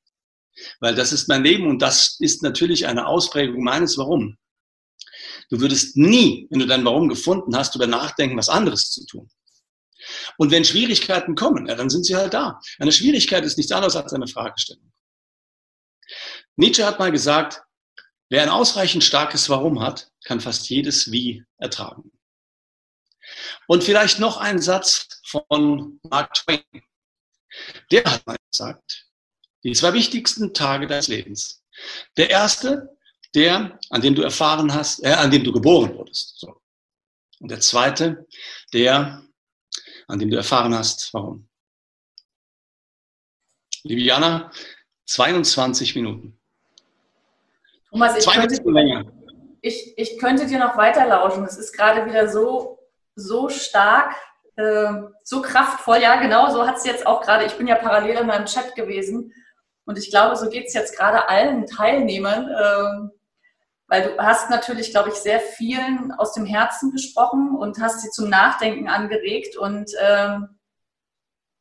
Weil 0.80 0.94
das 0.94 1.12
ist 1.12 1.28
mein 1.28 1.42
Leben 1.42 1.66
und 1.66 1.80
das 1.80 2.16
ist 2.20 2.42
natürlich 2.42 2.86
eine 2.86 3.06
Ausprägung 3.06 3.62
meines 3.62 3.96
Warum. 3.96 4.36
Du 5.50 5.60
würdest 5.60 5.96
nie, 5.96 6.46
wenn 6.50 6.60
du 6.60 6.66
dein 6.66 6.84
Warum 6.84 7.08
gefunden 7.08 7.56
hast, 7.56 7.74
darüber 7.74 7.86
nachdenken, 7.86 8.36
was 8.36 8.48
anderes 8.48 8.90
zu 8.90 9.06
tun. 9.06 9.30
Und 10.38 10.50
wenn 10.50 10.64
Schwierigkeiten 10.64 11.34
kommen, 11.34 11.66
ja, 11.66 11.74
dann 11.74 11.90
sind 11.90 12.04
sie 12.04 12.16
halt 12.16 12.34
da. 12.34 12.60
Eine 12.78 12.92
Schwierigkeit 12.92 13.44
ist 13.44 13.56
nichts 13.56 13.72
anderes 13.72 13.96
als 13.96 14.12
eine 14.12 14.26
Fragestellung. 14.26 14.92
Nietzsche 16.56 16.84
hat 16.84 16.98
mal 16.98 17.12
gesagt, 17.12 17.62
wer 18.28 18.42
ein 18.42 18.48
ausreichend 18.48 19.04
starkes 19.04 19.48
Warum 19.48 19.80
hat, 19.80 20.10
kann 20.24 20.40
fast 20.40 20.68
jedes 20.68 21.10
Wie 21.10 21.44
ertragen. 21.58 22.12
Und 23.66 23.84
vielleicht 23.84 24.18
noch 24.18 24.36
ein 24.36 24.60
Satz 24.60 25.20
von 25.26 26.00
Mark 26.02 26.34
Twain. 26.34 26.62
Der 27.90 28.04
hat 28.04 28.26
mal 28.26 28.36
gesagt, 28.50 29.06
die 29.62 29.72
zwei 29.72 29.92
wichtigsten 29.92 30.52
Tage 30.52 30.86
deines 30.86 31.08
Lebens. 31.08 31.62
Der 32.16 32.30
erste, 32.30 32.96
der, 33.34 33.78
an 33.90 34.00
dem 34.00 34.14
du 34.14 34.22
erfahren 34.22 34.74
hast, 34.74 35.04
äh, 35.04 35.12
an 35.12 35.30
dem 35.30 35.44
du 35.44 35.52
geboren 35.52 35.94
wurdest. 35.94 36.38
So. 36.38 36.60
Und 37.40 37.50
der 37.50 37.60
zweite, 37.60 38.26
der, 38.72 39.24
an 40.12 40.18
dem 40.18 40.30
du 40.30 40.36
erfahren 40.36 40.76
hast, 40.76 41.14
warum. 41.14 41.48
Liebe 43.82 44.02
Jana, 44.02 44.50
22 45.06 45.96
Minuten. 45.96 46.38
Thomas, 47.88 48.18
ich, 48.18 48.30
könnte, 48.30 49.04
ich, 49.62 49.94
ich 49.96 50.18
könnte 50.18 50.46
dir 50.46 50.58
noch 50.58 50.76
weiter 50.76 51.06
lauschen. 51.06 51.44
Es 51.46 51.56
ist 51.56 51.72
gerade 51.72 52.04
wieder 52.04 52.28
so, 52.28 52.78
so 53.14 53.48
stark, 53.48 54.14
äh, 54.56 54.92
so 55.24 55.40
kraftvoll. 55.40 56.02
Ja, 56.02 56.16
genau, 56.20 56.50
so 56.50 56.66
hat 56.66 56.76
es 56.76 56.84
jetzt 56.84 57.06
auch 57.06 57.22
gerade, 57.22 57.46
ich 57.46 57.54
bin 57.54 57.66
ja 57.66 57.76
parallel 57.76 58.18
in 58.18 58.26
meinem 58.26 58.44
Chat 58.44 58.74
gewesen. 58.74 59.32
Und 59.86 59.98
ich 59.98 60.10
glaube, 60.10 60.36
so 60.36 60.50
geht 60.50 60.66
es 60.66 60.74
jetzt 60.74 60.94
gerade 60.94 61.26
allen 61.30 61.66
Teilnehmern. 61.66 62.48
Äh, 62.48 63.08
weil 63.92 64.04
du 64.04 64.16
hast 64.16 64.48
natürlich, 64.48 64.90
glaube 64.90 65.10
ich, 65.10 65.16
sehr 65.16 65.38
vielen 65.38 66.12
aus 66.12 66.32
dem 66.32 66.46
Herzen 66.46 66.92
gesprochen 66.92 67.54
und 67.54 67.78
hast 67.78 68.00
sie 68.00 68.08
zum 68.08 68.30
Nachdenken 68.30 68.88
angeregt. 68.88 69.58
Und 69.58 69.90
ähm, 70.00 70.58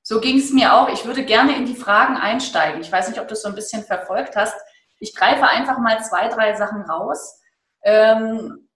so 0.01 0.21
ging 0.21 0.37
es 0.37 0.53
mir 0.53 0.73
auch. 0.73 0.87
Ich 0.87 1.03
würde 1.03 1.25
gerne 1.25 1.57
in 1.57 1.65
die 1.65 1.75
Fragen 1.75 2.15
einsteigen. 2.15 2.79
Ich 2.79 2.89
weiß 2.89 3.09
nicht, 3.09 3.19
ob 3.19 3.27
du 3.27 3.33
es 3.33 3.41
so 3.41 3.49
ein 3.49 3.55
bisschen 3.55 3.83
verfolgt 3.83 4.37
hast. 4.37 4.55
Ich 5.01 5.13
greife 5.13 5.43
einfach 5.43 5.77
mal 5.79 6.01
zwei, 6.05 6.29
drei 6.29 6.55
Sachen 6.55 6.83
raus. 6.83 7.37
Ähm, 7.83 8.69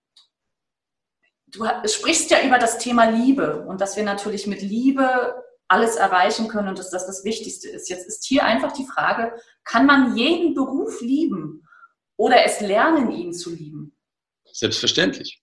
du 1.48 1.66
sprichst 1.86 2.32
ja 2.32 2.42
über 2.42 2.58
das 2.58 2.78
Thema 2.78 3.06
Liebe 3.06 3.66
und 3.66 3.80
dass 3.80 3.96
wir 3.96 4.04
natürlich 4.04 4.48
mit 4.48 4.64
Liebe 4.64 5.42
alles 5.70 5.96
erreichen 5.96 6.50
können 6.50 6.68
und 6.68 6.78
dass 6.78 6.90
das 6.90 7.08
das 7.08 7.24
Wichtigste 7.24 7.70
ist. 7.70 7.88
Jetzt 7.88 8.06
ist 8.06 8.26
hier 8.26 8.44
einfach 8.44 8.74
die 8.74 8.86
Frage, 8.86 9.34
kann 9.64 9.86
man 9.86 10.18
jeden 10.18 10.56
Beruf 10.56 11.00
lieben? 11.00 11.65
Oder 12.18 12.44
es 12.46 12.62
lernen, 12.62 13.12
ihn 13.12 13.34
zu 13.34 13.50
lieben? 13.50 13.96
Selbstverständlich. 14.52 15.42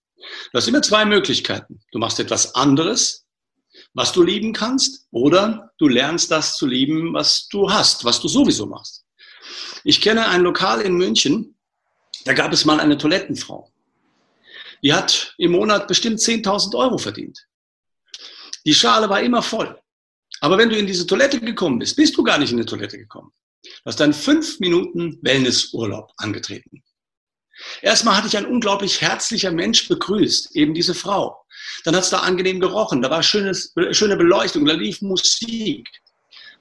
Du 0.51 0.57
hast 0.57 0.67
immer 0.67 0.81
zwei 0.81 1.05
Möglichkeiten. 1.05 1.81
Du 1.91 1.99
machst 1.99 2.19
etwas 2.19 2.55
anderes, 2.55 3.25
was 3.93 4.11
du 4.11 4.23
lieben 4.23 4.53
kannst, 4.53 5.07
oder 5.11 5.71
du 5.77 5.87
lernst 5.87 6.31
das 6.31 6.55
zu 6.57 6.65
lieben, 6.65 7.13
was 7.13 7.47
du 7.47 7.69
hast, 7.69 8.05
was 8.05 8.19
du 8.21 8.27
sowieso 8.27 8.65
machst. 8.65 9.05
Ich 9.83 10.01
kenne 10.01 10.27
ein 10.27 10.41
Lokal 10.41 10.81
in 10.81 10.95
München, 10.95 11.55
da 12.25 12.33
gab 12.33 12.53
es 12.53 12.65
mal 12.65 12.79
eine 12.79 12.97
Toilettenfrau. 12.97 13.69
Die 14.81 14.93
hat 14.93 15.33
im 15.37 15.51
Monat 15.51 15.87
bestimmt 15.87 16.19
10.000 16.19 16.75
Euro 16.77 16.97
verdient. 16.97 17.47
Die 18.65 18.73
Schale 18.73 19.09
war 19.09 19.21
immer 19.21 19.41
voll. 19.41 19.79
Aber 20.39 20.57
wenn 20.57 20.69
du 20.69 20.77
in 20.77 20.87
diese 20.87 21.05
Toilette 21.05 21.39
gekommen 21.39 21.79
bist, 21.79 21.95
bist 21.95 22.17
du 22.17 22.23
gar 22.23 22.37
nicht 22.37 22.51
in 22.51 22.57
die 22.57 22.65
Toilette 22.65 22.97
gekommen. 22.97 23.31
Du 23.63 23.85
hast 23.85 23.99
dann 23.99 24.13
fünf 24.13 24.59
Minuten 24.59 25.19
Wellnessurlaub 25.21 26.11
angetreten. 26.17 26.83
Erstmal 27.81 28.17
hatte 28.17 28.27
ich 28.27 28.37
ein 28.37 28.45
unglaublich 28.45 29.01
herzlicher 29.01 29.51
Mensch 29.51 29.87
begrüßt, 29.87 30.55
eben 30.55 30.73
diese 30.73 30.93
Frau. 30.93 31.45
Dann 31.83 31.95
hat 31.95 32.03
es 32.03 32.09
da 32.09 32.19
angenehm 32.19 32.59
gerochen, 32.59 33.01
da 33.01 33.09
war 33.09 33.23
schönes, 33.23 33.73
schöne 33.91 34.17
Beleuchtung, 34.17 34.65
da 34.65 34.73
lief 34.73 35.01
Musik. 35.01 35.87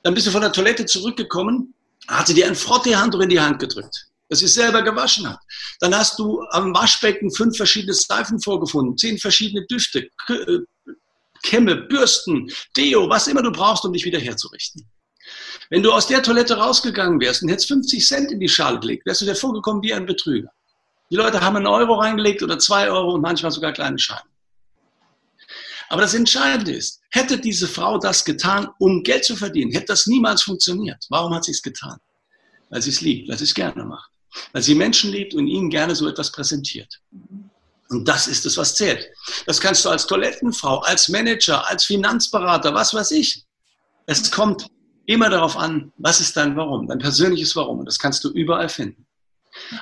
Dann 0.02 0.14
bist 0.14 0.26
du 0.26 0.30
von 0.30 0.42
der 0.42 0.52
Toilette 0.52 0.86
zurückgekommen, 0.86 1.74
hat 2.08 2.26
sie 2.26 2.34
dir 2.34 2.46
ein 2.46 2.54
Frotteehandtuch 2.54 3.20
in 3.20 3.30
die 3.30 3.40
Hand 3.40 3.58
gedrückt, 3.58 4.06
das 4.28 4.40
sie 4.40 4.48
selber 4.48 4.82
gewaschen 4.82 5.28
hat. 5.28 5.40
Dann 5.80 5.94
hast 5.94 6.18
du 6.18 6.42
am 6.50 6.74
Waschbecken 6.74 7.32
fünf 7.32 7.56
verschiedene 7.56 7.94
Seifen 7.94 8.40
vorgefunden, 8.40 8.96
zehn 8.96 9.18
verschiedene 9.18 9.66
Düfte, 9.66 10.08
äh, 10.28 10.58
Kämme, 11.42 11.76
Bürsten, 11.76 12.52
Deo, 12.76 13.08
was 13.08 13.26
immer 13.26 13.42
du 13.42 13.50
brauchst, 13.50 13.84
um 13.84 13.92
dich 13.92 14.04
wieder 14.04 14.20
herzurichten. 14.20 14.88
Wenn 15.72 15.82
du 15.82 15.90
aus 15.90 16.06
der 16.06 16.22
Toilette 16.22 16.58
rausgegangen 16.58 17.18
wärst 17.18 17.42
und 17.42 17.48
hättest 17.48 17.68
50 17.68 18.06
Cent 18.06 18.30
in 18.30 18.40
die 18.40 18.48
Schale 18.50 18.78
gelegt, 18.78 19.06
wärst 19.06 19.22
du 19.22 19.24
dir 19.24 19.34
vorgekommen 19.34 19.82
wie 19.82 19.94
ein 19.94 20.04
Betrüger. 20.04 20.50
Die 21.10 21.16
Leute 21.16 21.40
haben 21.40 21.56
einen 21.56 21.66
Euro 21.66 21.94
reingelegt 21.94 22.42
oder 22.42 22.58
zwei 22.58 22.90
Euro 22.90 23.14
und 23.14 23.22
manchmal 23.22 23.52
sogar 23.52 23.72
kleine 23.72 23.98
Scheine. 23.98 24.20
Aber 25.88 26.02
das 26.02 26.12
Entscheidende 26.12 26.72
ist, 26.72 27.00
hätte 27.08 27.38
diese 27.38 27.66
Frau 27.66 27.96
das 27.96 28.22
getan, 28.22 28.68
um 28.80 29.02
Geld 29.02 29.24
zu 29.24 29.34
verdienen, 29.34 29.72
hätte 29.72 29.86
das 29.86 30.06
niemals 30.06 30.42
funktioniert. 30.42 31.06
Warum 31.08 31.34
hat 31.34 31.44
sie 31.44 31.52
es 31.52 31.62
getan? 31.62 31.96
Weil 32.68 32.82
sie 32.82 32.90
es 32.90 33.00
liebt, 33.00 33.30
weil 33.30 33.38
sie 33.38 33.44
es 33.44 33.54
gerne 33.54 33.82
macht. 33.82 34.10
Weil 34.52 34.60
sie 34.60 34.74
Menschen 34.74 35.10
liebt 35.10 35.32
und 35.32 35.46
ihnen 35.46 35.70
gerne 35.70 35.94
so 35.94 36.06
etwas 36.06 36.30
präsentiert. 36.30 37.00
Und 37.88 38.06
das 38.06 38.28
ist 38.28 38.44
es, 38.44 38.58
was 38.58 38.74
zählt. 38.74 39.08
Das 39.46 39.58
kannst 39.58 39.86
du 39.86 39.88
als 39.88 40.06
Toilettenfrau, 40.06 40.80
als 40.80 41.08
Manager, 41.08 41.66
als 41.66 41.86
Finanzberater, 41.86 42.74
was 42.74 42.92
weiß 42.92 43.12
ich. 43.12 43.46
Es 44.04 44.30
kommt 44.30 44.66
immer 45.06 45.30
darauf 45.30 45.56
an, 45.56 45.92
was 45.96 46.20
ist 46.20 46.36
dein 46.36 46.56
Warum, 46.56 46.86
dein 46.86 46.98
persönliches 46.98 47.56
Warum. 47.56 47.80
Und 47.80 47.86
das 47.86 47.98
kannst 47.98 48.24
du 48.24 48.30
überall 48.30 48.68
finden. 48.68 49.06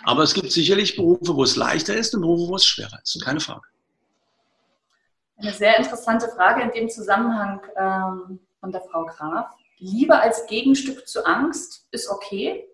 Aber 0.04 0.22
es 0.22 0.34
gibt 0.34 0.50
sicherlich 0.50 0.96
Berufe, 0.96 1.36
wo 1.36 1.42
es 1.42 1.56
leichter 1.56 1.94
ist 1.94 2.14
und 2.14 2.22
Berufe, 2.22 2.50
wo 2.50 2.56
es 2.56 2.64
schwerer 2.64 2.98
ist. 3.02 3.22
Keine 3.24 3.40
Frage. 3.40 3.66
Eine 5.36 5.52
sehr 5.52 5.78
interessante 5.78 6.28
Frage 6.28 6.62
in 6.62 6.70
dem 6.70 6.88
Zusammenhang 6.88 7.60
ähm, 7.76 8.40
von 8.60 8.72
der 8.72 8.82
Frau 8.82 9.06
Graf. 9.06 9.50
Liebe 9.78 10.18
als 10.18 10.46
Gegenstück 10.46 11.08
zu 11.08 11.24
Angst 11.24 11.86
ist 11.90 12.08
okay, 12.10 12.66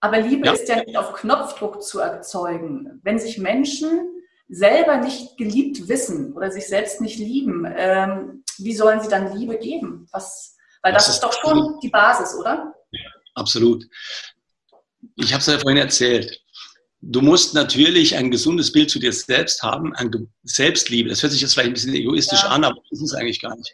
aber 0.00 0.20
Liebe 0.20 0.46
ja. 0.46 0.52
ist 0.52 0.68
ja 0.68 0.76
nicht 0.84 0.96
auf 0.96 1.14
Knopfdruck 1.14 1.82
zu 1.82 2.00
erzeugen. 2.00 3.00
Wenn 3.02 3.18
sich 3.18 3.38
Menschen 3.38 3.88
selber 4.48 4.98
nicht 4.98 5.36
geliebt 5.38 5.88
wissen 5.88 6.34
oder 6.34 6.50
sich 6.50 6.68
selbst 6.68 7.00
nicht 7.00 7.18
lieben, 7.18 7.66
ähm, 7.76 8.44
wie 8.58 8.74
sollen 8.74 9.00
sie 9.00 9.08
dann 9.08 9.36
Liebe 9.36 9.58
geben? 9.58 10.06
Was, 10.12 10.57
weil 10.88 10.94
das, 10.94 11.06
das 11.06 11.16
ist, 11.16 11.22
ist, 11.22 11.24
doch 11.24 11.40
schon 11.40 11.78
die 11.80 11.90
Basis, 11.90 12.34
oder? 12.34 12.72
Ja, 12.90 13.10
absolut. 13.34 13.84
Ich 15.16 15.32
habe 15.34 15.40
es 15.40 15.46
ja 15.46 15.58
vorhin 15.58 15.76
erzählt. 15.76 16.40
Du 17.00 17.20
musst 17.20 17.54
natürlich 17.54 18.16
ein 18.16 18.30
gesundes 18.30 18.72
Bild 18.72 18.90
zu 18.90 18.98
dir 18.98 19.12
selbst 19.12 19.62
haben, 19.62 19.94
ein 19.96 20.10
Selbstliebe. 20.44 21.10
Das 21.10 21.22
hört 21.22 21.32
sich 21.32 21.42
jetzt 21.42 21.52
vielleicht 21.52 21.68
ein 21.68 21.74
bisschen 21.74 21.94
egoistisch 21.94 22.42
ja. 22.42 22.48
an, 22.48 22.64
aber 22.64 22.80
das 22.90 23.00
ist 23.00 23.12
es 23.12 23.14
eigentlich 23.14 23.40
gar 23.40 23.54
nicht. 23.54 23.72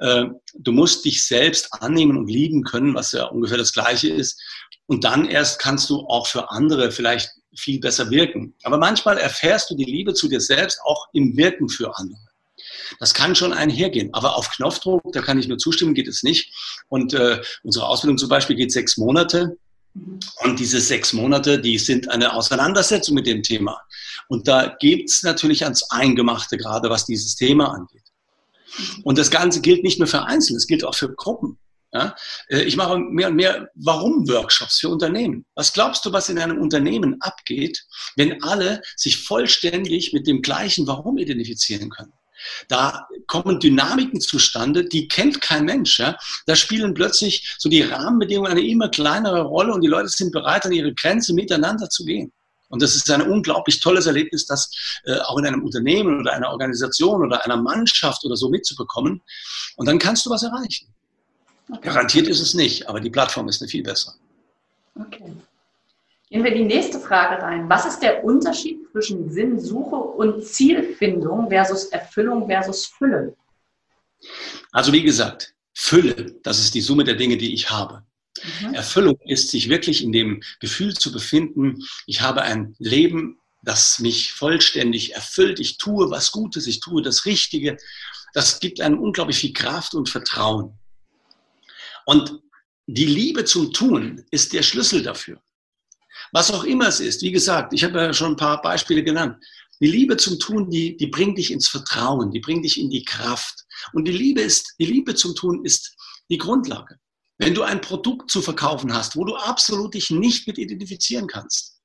Ähm, 0.00 0.40
du 0.54 0.72
musst 0.72 1.04
dich 1.04 1.24
selbst 1.24 1.72
annehmen 1.80 2.18
und 2.18 2.28
lieben 2.28 2.64
können, 2.64 2.94
was 2.94 3.12
ja 3.12 3.26
ungefähr 3.26 3.56
das 3.56 3.72
Gleiche 3.72 4.08
ist. 4.08 4.42
Und 4.86 5.04
dann 5.04 5.26
erst 5.26 5.60
kannst 5.60 5.88
du 5.88 6.00
auch 6.08 6.26
für 6.26 6.50
andere 6.50 6.90
vielleicht 6.90 7.30
viel 7.56 7.78
besser 7.78 8.10
wirken. 8.10 8.54
Aber 8.64 8.78
manchmal 8.78 9.16
erfährst 9.16 9.70
du 9.70 9.76
die 9.76 9.84
Liebe 9.84 10.12
zu 10.12 10.28
dir 10.28 10.40
selbst 10.40 10.80
auch 10.84 11.06
im 11.12 11.36
Wirken 11.36 11.68
für 11.68 11.96
andere. 11.96 12.27
Das 13.00 13.14
kann 13.14 13.34
schon 13.34 13.52
einhergehen. 13.52 14.12
Aber 14.12 14.36
auf 14.36 14.50
Knopfdruck, 14.50 15.12
da 15.12 15.20
kann 15.22 15.38
ich 15.38 15.48
nur 15.48 15.58
zustimmen, 15.58 15.94
geht 15.94 16.08
es 16.08 16.22
nicht. 16.22 16.52
Und 16.88 17.14
äh, 17.14 17.40
unsere 17.62 17.86
Ausbildung 17.86 18.18
zum 18.18 18.28
Beispiel 18.28 18.56
geht 18.56 18.72
sechs 18.72 18.96
Monate. 18.96 19.56
Und 20.44 20.60
diese 20.60 20.80
sechs 20.80 21.12
Monate, 21.12 21.60
die 21.60 21.78
sind 21.78 22.10
eine 22.10 22.34
Auseinandersetzung 22.34 23.14
mit 23.14 23.26
dem 23.26 23.42
Thema. 23.42 23.80
Und 24.28 24.46
da 24.46 24.76
gibt 24.78 25.10
es 25.10 25.22
natürlich 25.22 25.64
ans 25.64 25.90
Eingemachte, 25.90 26.56
gerade 26.56 26.90
was 26.90 27.06
dieses 27.06 27.34
Thema 27.34 27.72
angeht. 27.72 28.02
Und 29.02 29.18
das 29.18 29.30
Ganze 29.30 29.60
gilt 29.60 29.82
nicht 29.82 29.98
nur 29.98 30.06
für 30.06 30.24
Einzelne, 30.24 30.58
es 30.58 30.66
gilt 30.66 30.84
auch 30.84 30.94
für 30.94 31.12
Gruppen. 31.14 31.58
Ja? 31.92 32.14
Äh, 32.48 32.62
ich 32.62 32.76
mache 32.76 32.98
mehr 32.98 33.28
und 33.28 33.36
mehr 33.36 33.70
Warum-Workshops 33.74 34.80
für 34.80 34.88
Unternehmen. 34.88 35.44
Was 35.54 35.72
glaubst 35.72 36.04
du, 36.04 36.12
was 36.12 36.28
in 36.28 36.38
einem 36.38 36.60
Unternehmen 36.60 37.16
abgeht, 37.20 37.84
wenn 38.16 38.42
alle 38.42 38.82
sich 38.96 39.24
vollständig 39.24 40.12
mit 40.12 40.26
dem 40.26 40.42
gleichen 40.42 40.86
Warum 40.86 41.18
identifizieren 41.18 41.90
können? 41.90 42.12
Da 42.68 43.08
kommen 43.26 43.60
Dynamiken 43.60 44.20
zustande, 44.20 44.84
die 44.84 45.08
kennt 45.08 45.40
kein 45.40 45.64
Mensch. 45.64 45.98
Ja? 45.98 46.16
Da 46.46 46.56
spielen 46.56 46.94
plötzlich 46.94 47.56
so 47.58 47.68
die 47.68 47.82
Rahmenbedingungen 47.82 48.52
eine 48.52 48.66
immer 48.66 48.88
kleinere 48.88 49.42
Rolle 49.42 49.72
und 49.72 49.82
die 49.82 49.88
Leute 49.88 50.08
sind 50.08 50.32
bereit, 50.32 50.66
an 50.66 50.72
ihre 50.72 50.92
Grenze 50.94 51.34
miteinander 51.34 51.88
zu 51.88 52.04
gehen. 52.04 52.32
Und 52.68 52.82
das 52.82 52.94
ist 52.94 53.10
ein 53.10 53.22
unglaublich 53.22 53.80
tolles 53.80 54.06
Erlebnis, 54.06 54.46
das 54.46 54.70
äh, 55.04 55.18
auch 55.20 55.38
in 55.38 55.46
einem 55.46 55.64
Unternehmen 55.64 56.20
oder 56.20 56.34
einer 56.34 56.50
Organisation 56.50 57.24
oder 57.24 57.44
einer 57.44 57.56
Mannschaft 57.56 58.24
oder 58.24 58.36
so 58.36 58.50
mitzubekommen. 58.50 59.22
Und 59.76 59.86
dann 59.86 59.98
kannst 59.98 60.26
du 60.26 60.30
was 60.30 60.42
erreichen. 60.42 60.88
Okay. 61.70 61.80
Garantiert 61.82 62.28
ist 62.28 62.40
es 62.40 62.54
nicht, 62.54 62.88
aber 62.88 63.00
die 63.00 63.10
Plattform 63.10 63.48
ist 63.48 63.62
eine 63.62 63.68
viel 63.68 63.82
bessere. 63.82 64.14
Okay. 64.94 65.32
Gehen 66.30 66.44
wir 66.44 66.52
in 66.52 66.68
die 66.68 66.74
nächste 66.74 67.00
Frage 67.00 67.42
rein. 67.42 67.68
Was 67.68 67.86
ist 67.86 68.00
der 68.00 68.22
Unterschied 68.22 68.87
zwischen 68.98 69.30
Sinnsuche 69.30 69.94
und 69.94 70.44
Zielfindung 70.44 71.48
versus 71.48 71.86
Erfüllung 71.86 72.48
versus 72.48 72.86
Fülle? 72.86 73.36
Also 74.72 74.92
wie 74.92 75.02
gesagt, 75.02 75.54
Fülle, 75.72 76.34
das 76.42 76.58
ist 76.58 76.74
die 76.74 76.80
Summe 76.80 77.04
der 77.04 77.14
Dinge, 77.14 77.36
die 77.36 77.54
ich 77.54 77.70
habe. 77.70 78.02
Mhm. 78.60 78.74
Erfüllung 78.74 79.18
ist, 79.24 79.50
sich 79.50 79.68
wirklich 79.68 80.02
in 80.02 80.12
dem 80.12 80.42
Gefühl 80.58 80.94
zu 80.94 81.12
befinden, 81.12 81.84
ich 82.06 82.20
habe 82.20 82.42
ein 82.42 82.74
Leben, 82.78 83.38
das 83.62 83.98
mich 84.00 84.32
vollständig 84.32 85.14
erfüllt. 85.14 85.60
Ich 85.60 85.78
tue 85.78 86.10
was 86.10 86.32
Gutes, 86.32 86.66
ich 86.66 86.80
tue 86.80 87.02
das 87.02 87.24
Richtige. 87.24 87.76
Das 88.34 88.60
gibt 88.60 88.80
einem 88.80 88.98
unglaublich 88.98 89.38
viel 89.38 89.52
Kraft 89.52 89.94
und 89.94 90.08
Vertrauen. 90.08 90.78
Und 92.04 92.40
die 92.86 93.06
Liebe 93.06 93.44
zum 93.44 93.72
Tun 93.72 94.24
ist 94.30 94.52
der 94.52 94.62
Schlüssel 94.62 95.02
dafür. 95.02 95.40
Was 96.32 96.50
auch 96.50 96.64
immer 96.64 96.88
es 96.88 97.00
ist, 97.00 97.22
wie 97.22 97.32
gesagt, 97.32 97.72
ich 97.72 97.84
habe 97.84 97.98
ja 97.98 98.12
schon 98.12 98.32
ein 98.32 98.36
paar 98.36 98.60
Beispiele 98.60 99.02
genannt. 99.02 99.42
Die 99.80 99.86
Liebe 99.86 100.16
zum 100.16 100.38
Tun, 100.38 100.70
die, 100.70 100.96
die 100.96 101.06
bringt 101.06 101.38
dich 101.38 101.50
ins 101.50 101.68
Vertrauen, 101.68 102.30
die 102.30 102.40
bringt 102.40 102.64
dich 102.64 102.80
in 102.80 102.90
die 102.90 103.04
Kraft. 103.04 103.64
Und 103.92 104.06
die 104.06 104.12
Liebe 104.12 104.40
ist, 104.40 104.74
die 104.78 104.86
Liebe 104.86 105.14
zum 105.14 105.34
Tun 105.34 105.64
ist 105.64 105.96
die 106.28 106.38
Grundlage. 106.38 106.98
Wenn 107.38 107.54
du 107.54 107.62
ein 107.62 107.80
Produkt 107.80 108.30
zu 108.30 108.42
verkaufen 108.42 108.92
hast, 108.92 109.14
wo 109.14 109.24
du 109.24 109.36
absolut 109.36 109.94
dich 109.94 110.10
nicht 110.10 110.46
mit 110.48 110.58
identifizieren 110.58 111.28
kannst, 111.28 111.78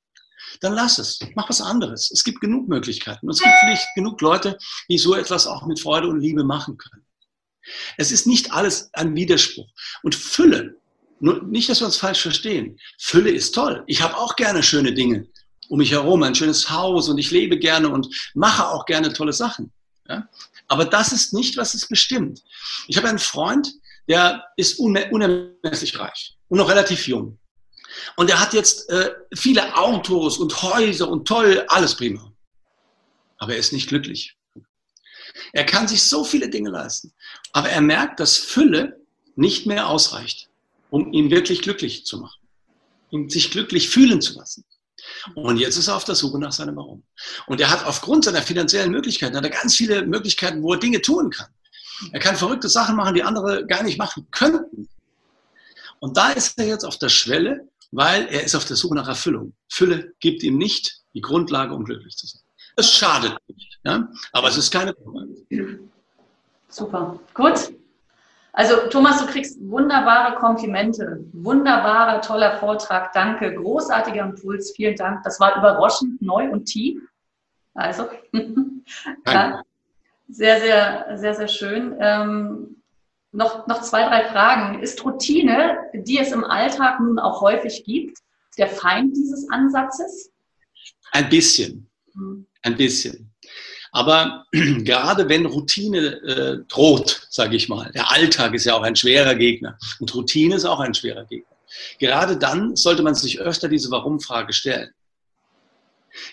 dann 0.61 0.73
lass 0.73 0.97
es. 0.97 1.19
Mach 1.35 1.49
was 1.49 1.61
anderes. 1.61 2.11
Es 2.11 2.23
gibt 2.23 2.41
genug 2.41 2.67
Möglichkeiten. 2.67 3.27
Und 3.27 3.33
es 3.33 3.41
gibt 3.41 3.55
vielleicht 3.61 3.87
genug 3.95 4.19
Leute, 4.21 4.57
die 4.89 4.97
so 4.97 5.15
etwas 5.15 5.47
auch 5.47 5.65
mit 5.67 5.79
Freude 5.79 6.07
und 6.07 6.19
Liebe 6.19 6.43
machen 6.43 6.77
können. 6.77 7.05
Es 7.97 8.11
ist 8.11 8.27
nicht 8.27 8.51
alles 8.51 8.89
ein 8.93 9.15
Widerspruch. 9.15 9.69
Und 10.01 10.15
Fülle 10.15 10.81
nur 11.23 11.41
nicht, 11.41 11.69
dass 11.69 11.79
wir 11.79 11.85
uns 11.85 11.95
falsch 11.95 12.21
verstehen. 12.21 12.77
Fülle 12.99 13.31
ist 13.31 13.55
toll. 13.55 13.81
Ich 13.87 14.01
habe 14.01 14.17
auch 14.17 14.35
gerne 14.35 14.61
schöne 14.61 14.93
Dinge 14.93 15.25
um 15.69 15.77
mich 15.77 15.91
herum, 15.91 16.21
ein 16.21 16.35
schönes 16.35 16.69
Haus 16.69 17.07
und 17.07 17.17
ich 17.17 17.31
lebe 17.31 17.57
gerne 17.57 17.87
und 17.87 18.09
mache 18.33 18.67
auch 18.67 18.85
gerne 18.85 19.13
tolle 19.13 19.31
Sachen. 19.31 19.71
Ja? 20.09 20.27
Aber 20.67 20.83
das 20.83 21.13
ist 21.13 21.33
nicht, 21.33 21.55
was 21.55 21.75
es 21.75 21.87
bestimmt. 21.87 22.43
Ich 22.89 22.97
habe 22.97 23.07
einen 23.07 23.19
Freund, 23.19 23.71
der 24.09 24.43
ist 24.57 24.77
unermesslich 24.77 25.97
reich 25.97 26.35
und 26.49 26.57
noch 26.57 26.69
relativ 26.69 27.07
jung. 27.07 27.39
Und 28.17 28.29
er 28.29 28.41
hat 28.41 28.53
jetzt 28.53 28.89
äh, 28.89 29.11
viele 29.33 29.77
Autos 29.77 30.37
und 30.37 30.61
Häuser 30.61 31.07
und 31.07 31.25
toll, 31.25 31.63
alles 31.69 31.95
prima. 31.95 32.33
Aber 33.37 33.53
er 33.53 33.59
ist 33.59 33.71
nicht 33.71 33.87
glücklich. 33.87 34.35
Er 35.53 35.65
kann 35.65 35.87
sich 35.87 36.03
so 36.03 36.25
viele 36.25 36.49
Dinge 36.49 36.69
leisten. 36.69 37.13
Aber 37.53 37.69
er 37.69 37.81
merkt, 37.81 38.19
dass 38.19 38.37
Fülle 38.37 38.99
nicht 39.37 39.65
mehr 39.65 39.87
ausreicht 39.87 40.49
um 40.93 41.11
ihn 41.11 41.31
wirklich 41.31 41.63
glücklich 41.63 42.05
zu 42.05 42.19
machen, 42.19 42.39
ihn 43.09 43.27
sich 43.27 43.49
glücklich 43.49 43.89
fühlen 43.89 44.21
zu 44.21 44.37
lassen. 44.37 44.63
Und 45.33 45.57
jetzt 45.57 45.75
ist 45.75 45.87
er 45.87 45.95
auf 45.95 46.03
der 46.03 46.13
Suche 46.13 46.37
nach 46.37 46.51
seinem 46.51 46.75
Warum. 46.75 47.01
Und 47.47 47.59
er 47.59 47.71
hat 47.71 47.83
aufgrund 47.87 48.25
seiner 48.25 48.43
finanziellen 48.43 48.91
Möglichkeiten, 48.91 49.35
hat 49.35 49.43
er 49.43 49.49
ganz 49.49 49.75
viele 49.75 50.05
Möglichkeiten, 50.05 50.61
wo 50.61 50.73
er 50.73 50.79
Dinge 50.79 51.01
tun 51.01 51.31
kann. 51.31 51.47
Er 52.11 52.19
kann 52.19 52.35
verrückte 52.35 52.69
Sachen 52.69 52.95
machen, 52.95 53.15
die 53.15 53.23
andere 53.23 53.65
gar 53.65 53.81
nicht 53.81 53.97
machen 53.97 54.27
könnten. 54.29 54.87
Und 55.97 56.15
da 56.15 56.29
ist 56.29 56.59
er 56.59 56.67
jetzt 56.67 56.85
auf 56.85 56.99
der 56.99 57.09
Schwelle, 57.09 57.67
weil 57.91 58.27
er 58.27 58.43
ist 58.43 58.53
auf 58.53 58.65
der 58.65 58.75
Suche 58.75 58.93
nach 58.93 59.07
Erfüllung. 59.07 59.53
Fülle 59.69 60.13
gibt 60.19 60.43
ihm 60.43 60.59
nicht 60.59 61.01
die 61.15 61.21
Grundlage, 61.21 61.73
um 61.73 61.85
glücklich 61.85 62.15
zu 62.17 62.27
sein. 62.27 62.41
Es 62.75 62.91
schadet 62.93 63.35
nicht, 63.47 63.79
ja? 63.83 64.07
aber 64.31 64.47
es 64.47 64.57
ist 64.57 64.69
keine. 64.69 64.95
Super. 66.69 67.19
Gut. 67.33 67.73
Also 68.55 68.87
Thomas, 68.89 69.19
du 69.19 69.25
kriegst 69.25 69.57
wunderbare 69.67 70.35
Komplimente, 70.35 71.25
wunderbarer, 71.33 72.21
toller 72.21 72.59
Vortrag, 72.59 73.11
danke, 73.11 73.55
großartiger 73.55 74.23
Impuls, 74.23 74.73
vielen 74.75 74.95
Dank. 74.95 75.23
Das 75.23 75.39
war 75.39 75.57
überraschend 75.57 76.21
neu 76.21 76.49
und 76.51 76.65
tief. 76.65 77.01
Also, 77.73 78.07
ja, 79.25 79.63
sehr, 80.29 80.59
sehr, 80.59 81.17
sehr, 81.17 81.33
sehr 81.33 81.47
schön. 81.47 81.95
Ähm, 81.99 82.75
noch, 83.31 83.65
noch 83.65 83.81
zwei, 83.81 84.07
drei 84.07 84.25
Fragen. 84.25 84.83
Ist 84.83 85.03
Routine, 85.03 85.77
die 85.93 86.19
es 86.19 86.31
im 86.31 86.43
Alltag 86.43 86.99
nun 86.99 87.17
auch 87.17 87.41
häufig 87.41 87.83
gibt, 87.83 88.19
der 88.59 88.67
Feind 88.67 89.17
dieses 89.17 89.49
Ansatzes? 89.49 90.31
Ein 91.11 91.27
bisschen. 91.29 91.89
Hm. 92.13 92.45
Ein 92.61 92.77
bisschen. 92.77 93.22
Aber 93.93 94.47
gerade 94.51 95.29
wenn 95.29 95.45
Routine 95.45 95.99
äh, 95.99 96.65
droht, 96.67 97.27
sage 97.29 97.55
ich 97.55 97.69
mal, 97.69 97.91
der 97.93 98.11
Alltag 98.11 98.53
ist 98.55 98.65
ja 98.65 98.75
auch 98.75 98.81
ein 98.81 98.95
schwerer 98.95 99.35
Gegner 99.35 99.77
und 99.99 100.13
Routine 100.13 100.55
ist 100.55 100.65
auch 100.65 100.79
ein 100.79 100.93
schwerer 100.93 101.25
Gegner. 101.25 101.55
Gerade 101.99 102.37
dann 102.37 102.75
sollte 102.75 103.03
man 103.03 103.15
sich 103.15 103.39
öfter 103.39 103.69
diese 103.69 103.91
Warum-Frage 103.91 104.51
stellen. 104.51 104.91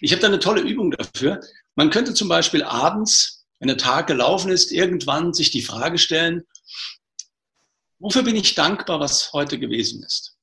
Ich 0.00 0.12
habe 0.12 0.20
da 0.20 0.28
eine 0.28 0.38
tolle 0.38 0.62
Übung 0.62 0.90
dafür. 0.90 1.40
Man 1.74 1.90
könnte 1.90 2.14
zum 2.14 2.28
Beispiel 2.28 2.62
abends, 2.62 3.46
wenn 3.58 3.68
der 3.68 3.78
Tag 3.78 4.06
gelaufen 4.06 4.50
ist, 4.50 4.72
irgendwann 4.72 5.32
sich 5.32 5.50
die 5.50 5.62
Frage 5.62 5.98
stellen, 5.98 6.44
wofür 7.98 8.22
bin 8.22 8.36
ich 8.36 8.54
dankbar, 8.54 9.00
was 9.00 9.32
heute 9.32 9.58
gewesen 9.58 10.02
ist? 10.02 10.36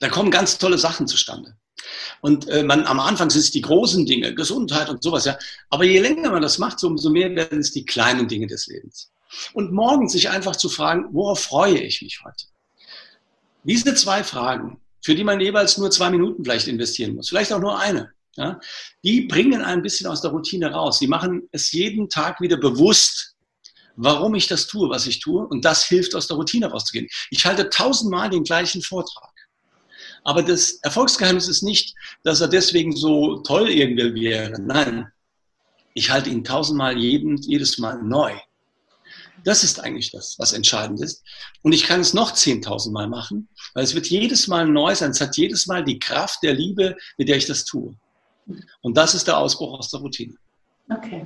Da 0.00 0.08
kommen 0.10 0.30
ganz 0.30 0.58
tolle 0.58 0.76
Sachen 0.76 1.06
zustande. 1.06 1.56
Und 2.20 2.48
äh, 2.48 2.62
man, 2.62 2.86
am 2.86 3.00
Anfang 3.00 3.30
sind 3.30 3.40
es 3.40 3.50
die 3.50 3.60
großen 3.60 4.06
Dinge, 4.06 4.34
Gesundheit 4.34 4.88
und 4.88 5.02
sowas, 5.02 5.24
ja. 5.24 5.38
Aber 5.70 5.84
je 5.84 6.00
länger 6.00 6.30
man 6.30 6.42
das 6.42 6.58
macht, 6.58 6.82
umso 6.84 7.10
mehr 7.10 7.34
werden 7.34 7.60
es 7.60 7.72
die 7.72 7.84
kleinen 7.84 8.28
Dinge 8.28 8.46
des 8.46 8.66
Lebens. 8.66 9.10
Und 9.52 9.72
morgen 9.72 10.08
sich 10.08 10.30
einfach 10.30 10.56
zu 10.56 10.68
fragen, 10.68 11.08
worauf 11.12 11.40
freue 11.40 11.78
ich 11.78 12.02
mich 12.02 12.22
heute? 12.24 12.46
Diese 13.64 13.94
zwei 13.94 14.24
Fragen, 14.24 14.80
für 15.02 15.14
die 15.14 15.24
man 15.24 15.40
jeweils 15.40 15.76
nur 15.78 15.90
zwei 15.90 16.10
Minuten 16.10 16.44
vielleicht 16.44 16.68
investieren 16.68 17.14
muss, 17.14 17.28
vielleicht 17.28 17.52
auch 17.52 17.60
nur 17.60 17.78
eine, 17.78 18.12
ja, 18.36 18.60
die 19.02 19.22
bringen 19.22 19.62
ein 19.62 19.82
bisschen 19.82 20.06
aus 20.06 20.20
der 20.20 20.30
Routine 20.30 20.70
raus. 20.70 20.98
Die 20.98 21.08
machen 21.08 21.48
es 21.52 21.72
jeden 21.72 22.08
Tag 22.08 22.40
wieder 22.40 22.56
bewusst, 22.58 23.34
warum 23.96 24.34
ich 24.34 24.46
das 24.46 24.66
tue, 24.66 24.90
was 24.90 25.06
ich 25.06 25.20
tue. 25.20 25.46
Und 25.46 25.64
das 25.64 25.84
hilft, 25.84 26.14
aus 26.14 26.26
der 26.26 26.36
Routine 26.36 26.66
rauszugehen. 26.66 27.08
Ich 27.30 27.46
halte 27.46 27.70
tausendmal 27.70 28.28
den 28.28 28.44
gleichen 28.44 28.82
Vortrag. 28.82 29.30
Aber 30.26 30.42
das 30.42 30.80
Erfolgsgeheimnis 30.82 31.46
ist 31.46 31.62
nicht, 31.62 31.94
dass 32.24 32.40
er 32.40 32.48
deswegen 32.48 32.96
so 32.96 33.36
toll 33.42 33.70
irgendwie 33.70 34.22
wäre. 34.22 34.60
Nein. 34.60 35.06
ich 35.94 36.10
halte 36.10 36.30
ihn 36.30 36.42
tausendmal 36.42 36.98
jeden, 36.98 37.36
jedes 37.42 37.78
Mal 37.78 38.02
neu. 38.02 38.32
Das 39.44 39.62
ist 39.62 39.78
eigentlich 39.78 40.10
das, 40.10 40.36
was 40.36 40.52
entscheidend 40.52 41.00
ist. 41.00 41.22
Und 41.62 41.72
ich 41.72 41.84
kann 41.84 42.00
es 42.00 42.12
noch 42.12 42.32
zehntausendmal 42.32 43.06
machen, 43.06 43.48
weil 43.72 43.84
es 43.84 43.94
wird 43.94 44.08
jedes 44.08 44.48
Mal 44.48 44.66
neu 44.66 44.96
sein. 44.96 45.12
Es 45.12 45.20
hat 45.20 45.36
jedes 45.36 45.68
Mal 45.68 45.84
die 45.84 46.00
Kraft 46.00 46.42
der 46.42 46.54
Liebe, 46.54 46.96
mit 47.16 47.28
der 47.28 47.36
ich 47.36 47.46
das 47.46 47.64
tue. 47.64 47.94
Und 48.80 48.96
das 48.96 49.14
ist 49.14 49.28
der 49.28 49.38
Ausbruch 49.38 49.78
aus 49.78 49.92
der 49.92 50.00
Routine. 50.00 50.34
Okay. 50.90 51.24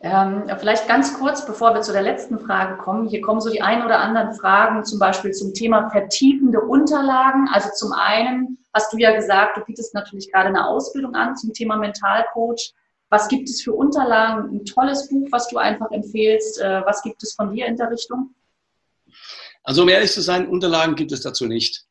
Ähm, 0.00 0.44
vielleicht 0.58 0.86
ganz 0.86 1.18
kurz, 1.18 1.44
bevor 1.44 1.74
wir 1.74 1.80
zu 1.80 1.92
der 1.92 2.02
letzten 2.02 2.38
Frage 2.38 2.76
kommen. 2.76 3.08
Hier 3.08 3.20
kommen 3.20 3.40
so 3.40 3.50
die 3.50 3.62
ein 3.62 3.84
oder 3.84 3.98
anderen 3.98 4.32
Fragen, 4.32 4.84
zum 4.84 5.00
Beispiel 5.00 5.32
zum 5.32 5.54
Thema 5.54 5.90
vertiefende 5.90 6.60
Unterlagen. 6.60 7.48
Also 7.52 7.70
zum 7.74 7.92
einen 7.92 8.58
hast 8.72 8.92
du 8.92 8.98
ja 8.98 9.14
gesagt, 9.14 9.56
du 9.56 9.62
bietest 9.62 9.94
natürlich 9.94 10.30
gerade 10.30 10.48
eine 10.48 10.68
Ausbildung 10.68 11.16
an 11.16 11.36
zum 11.36 11.52
Thema 11.52 11.76
Mentalcoach. 11.76 12.74
Was 13.10 13.26
gibt 13.28 13.48
es 13.48 13.60
für 13.62 13.72
Unterlagen? 13.72 14.54
Ein 14.54 14.64
tolles 14.64 15.08
Buch, 15.08 15.26
was 15.32 15.48
du 15.48 15.58
einfach 15.58 15.90
empfehlst. 15.90 16.60
Äh, 16.60 16.82
was 16.84 17.02
gibt 17.02 17.22
es 17.24 17.34
von 17.34 17.52
dir 17.52 17.66
in 17.66 17.76
der 17.76 17.90
Richtung? 17.90 18.34
Also 19.64 19.82
um 19.82 19.88
ehrlich 19.88 20.12
zu 20.12 20.20
sein, 20.20 20.46
Unterlagen 20.46 20.94
gibt 20.94 21.10
es 21.10 21.22
dazu 21.22 21.46
nicht, 21.46 21.86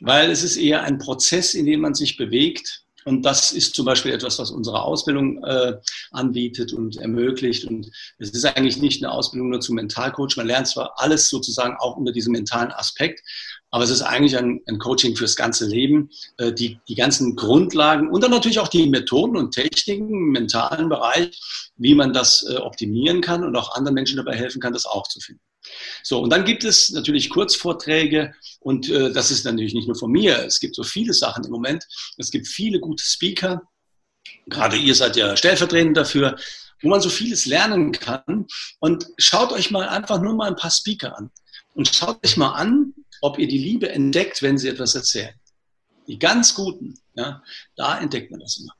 weil 0.00 0.30
es 0.30 0.44
ist 0.44 0.56
eher 0.56 0.82
ein 0.82 0.98
Prozess, 0.98 1.54
in 1.54 1.66
dem 1.66 1.80
man 1.80 1.94
sich 1.94 2.16
bewegt 2.16 2.84
und 3.04 3.22
das 3.22 3.52
ist 3.52 3.74
zum 3.74 3.86
Beispiel 3.86 4.12
etwas, 4.12 4.38
was 4.38 4.50
unsere 4.50 4.82
Ausbildung 4.82 5.42
äh, 5.44 5.76
anbietet 6.10 6.72
und 6.72 6.96
ermöglicht. 6.96 7.64
Und 7.64 7.90
es 8.18 8.30
ist 8.30 8.44
eigentlich 8.44 8.80
nicht 8.80 9.02
eine 9.02 9.12
Ausbildung 9.12 9.50
nur 9.50 9.60
zum 9.60 9.76
Mentalcoach. 9.76 10.36
Man 10.36 10.46
lernt 10.46 10.68
zwar 10.68 10.92
alles 10.96 11.28
sozusagen 11.28 11.76
auch 11.78 11.96
unter 11.96 12.12
diesem 12.12 12.32
mentalen 12.32 12.72
Aspekt, 12.72 13.22
aber 13.70 13.84
es 13.84 13.90
ist 13.90 14.02
eigentlich 14.02 14.36
ein, 14.36 14.60
ein 14.66 14.78
Coaching 14.78 15.16
fürs 15.16 15.36
ganze 15.36 15.66
Leben. 15.66 16.10
Äh, 16.36 16.52
die, 16.52 16.78
die 16.88 16.94
ganzen 16.94 17.36
Grundlagen 17.36 18.10
und 18.10 18.22
dann 18.22 18.30
natürlich 18.30 18.58
auch 18.58 18.68
die 18.68 18.86
Methoden 18.86 19.36
und 19.36 19.52
Techniken 19.52 20.08
im 20.08 20.30
mentalen 20.32 20.88
Bereich, 20.88 21.40
wie 21.76 21.94
man 21.94 22.12
das 22.12 22.44
äh, 22.48 22.56
optimieren 22.56 23.20
kann 23.20 23.44
und 23.44 23.56
auch 23.56 23.74
anderen 23.74 23.94
Menschen 23.94 24.16
dabei 24.16 24.36
helfen 24.36 24.60
kann, 24.60 24.72
das 24.72 24.86
auch 24.86 25.06
zu 25.08 25.20
finden. 25.20 25.42
So, 26.02 26.20
und 26.20 26.30
dann 26.30 26.44
gibt 26.44 26.64
es 26.64 26.90
natürlich 26.90 27.30
Kurzvorträge 27.30 28.34
und 28.60 28.88
äh, 28.88 29.12
das 29.12 29.30
ist 29.30 29.44
natürlich 29.44 29.74
nicht 29.74 29.86
nur 29.86 29.96
von 29.96 30.10
mir. 30.10 30.44
Es 30.44 30.60
gibt 30.60 30.74
so 30.74 30.82
viele 30.82 31.12
Sachen 31.12 31.44
im 31.44 31.50
Moment. 31.50 31.86
Es 32.16 32.30
gibt 32.30 32.48
viele 32.48 32.80
gute 32.80 33.04
Speaker. 33.04 33.62
Gerade 34.46 34.76
ihr 34.76 34.94
seid 34.94 35.16
ja 35.16 35.36
stellvertretend 35.36 35.96
dafür, 35.96 36.36
wo 36.82 36.88
man 36.88 37.00
so 37.00 37.08
vieles 37.08 37.46
lernen 37.46 37.92
kann. 37.92 38.46
Und 38.78 39.06
schaut 39.18 39.52
euch 39.52 39.70
mal 39.70 39.88
einfach 39.88 40.20
nur 40.20 40.34
mal 40.34 40.48
ein 40.48 40.56
paar 40.56 40.70
Speaker 40.70 41.16
an. 41.16 41.30
Und 41.74 41.94
schaut 41.94 42.24
euch 42.24 42.36
mal 42.36 42.52
an, 42.52 42.94
ob 43.20 43.38
ihr 43.38 43.48
die 43.48 43.58
Liebe 43.58 43.90
entdeckt, 43.90 44.42
wenn 44.42 44.58
sie 44.58 44.68
etwas 44.68 44.94
erzählen. 44.94 45.34
Die 46.06 46.18
ganz 46.18 46.54
guten, 46.54 46.98
ja, 47.14 47.42
da 47.76 47.98
entdeckt 47.98 48.30
man 48.30 48.40
das 48.40 48.58
immer. 48.58 48.74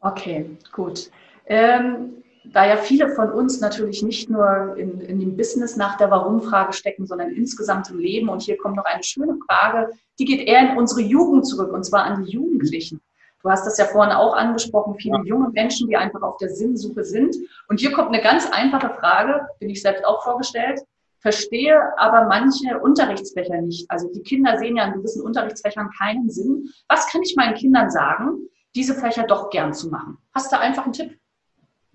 Okay, 0.00 0.56
gut. 0.72 1.10
Ähm, 1.46 2.22
da 2.52 2.66
ja 2.66 2.76
viele 2.76 3.08
von 3.10 3.30
uns 3.30 3.60
natürlich 3.60 4.02
nicht 4.02 4.30
nur 4.30 4.76
in, 4.76 5.00
in 5.00 5.20
dem 5.20 5.36
Business 5.36 5.76
nach 5.76 5.96
der 5.96 6.10
Warum-Frage 6.10 6.72
stecken, 6.72 7.06
sondern 7.06 7.30
insgesamt 7.30 7.90
im 7.90 7.98
Leben. 7.98 8.28
Und 8.28 8.42
hier 8.42 8.56
kommt 8.56 8.76
noch 8.76 8.84
eine 8.84 9.02
schöne 9.02 9.36
Frage, 9.48 9.90
die 10.18 10.24
geht 10.24 10.46
eher 10.46 10.70
in 10.70 10.78
unsere 10.78 11.00
Jugend 11.00 11.46
zurück, 11.46 11.72
und 11.72 11.84
zwar 11.84 12.04
an 12.04 12.24
die 12.24 12.32
Jugendlichen. 12.32 13.00
Du 13.42 13.50
hast 13.50 13.64
das 13.64 13.78
ja 13.78 13.84
vorhin 13.84 14.12
auch 14.12 14.34
angesprochen, 14.34 14.96
viele 14.98 15.18
ja. 15.18 15.24
junge 15.24 15.50
Menschen, 15.50 15.88
die 15.88 15.96
einfach 15.96 16.22
auf 16.22 16.36
der 16.38 16.48
Sinnsuche 16.48 17.04
sind. 17.04 17.36
Und 17.68 17.80
hier 17.80 17.92
kommt 17.92 18.08
eine 18.08 18.22
ganz 18.22 18.50
einfache 18.50 18.90
Frage, 18.94 19.46
bin 19.60 19.70
ich 19.70 19.82
selbst 19.82 20.04
auch 20.04 20.24
vorgestellt. 20.24 20.80
Verstehe 21.20 21.80
aber 21.96 22.26
manche 22.26 22.78
Unterrichtsfächer 22.78 23.60
nicht. 23.60 23.90
Also 23.90 24.08
die 24.12 24.22
Kinder 24.22 24.58
sehen 24.58 24.76
ja 24.76 24.86
in 24.86 24.94
gewissen 24.94 25.22
Unterrichtsfächern 25.22 25.90
keinen 25.96 26.30
Sinn. 26.30 26.68
Was 26.88 27.08
kann 27.08 27.22
ich 27.22 27.36
meinen 27.36 27.54
Kindern 27.54 27.90
sagen, 27.90 28.48
diese 28.74 28.94
Fächer 28.94 29.24
doch 29.24 29.50
gern 29.50 29.72
zu 29.72 29.90
machen? 29.90 30.18
Hast 30.34 30.52
du 30.52 30.58
einfach 30.58 30.84
einen 30.84 30.92
Tipp? 30.92 31.18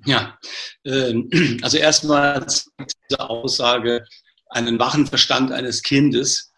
Ja, 0.06 0.38
ähm, 0.86 1.30
also 1.62 1.78
erstmal 1.78 2.46
diese 2.46 3.20
Aussage, 3.20 4.06
einen 4.50 4.80
wachen 4.80 5.08
Verstand 5.08 5.52
eines 5.52 5.82
Kindes 5.82 6.52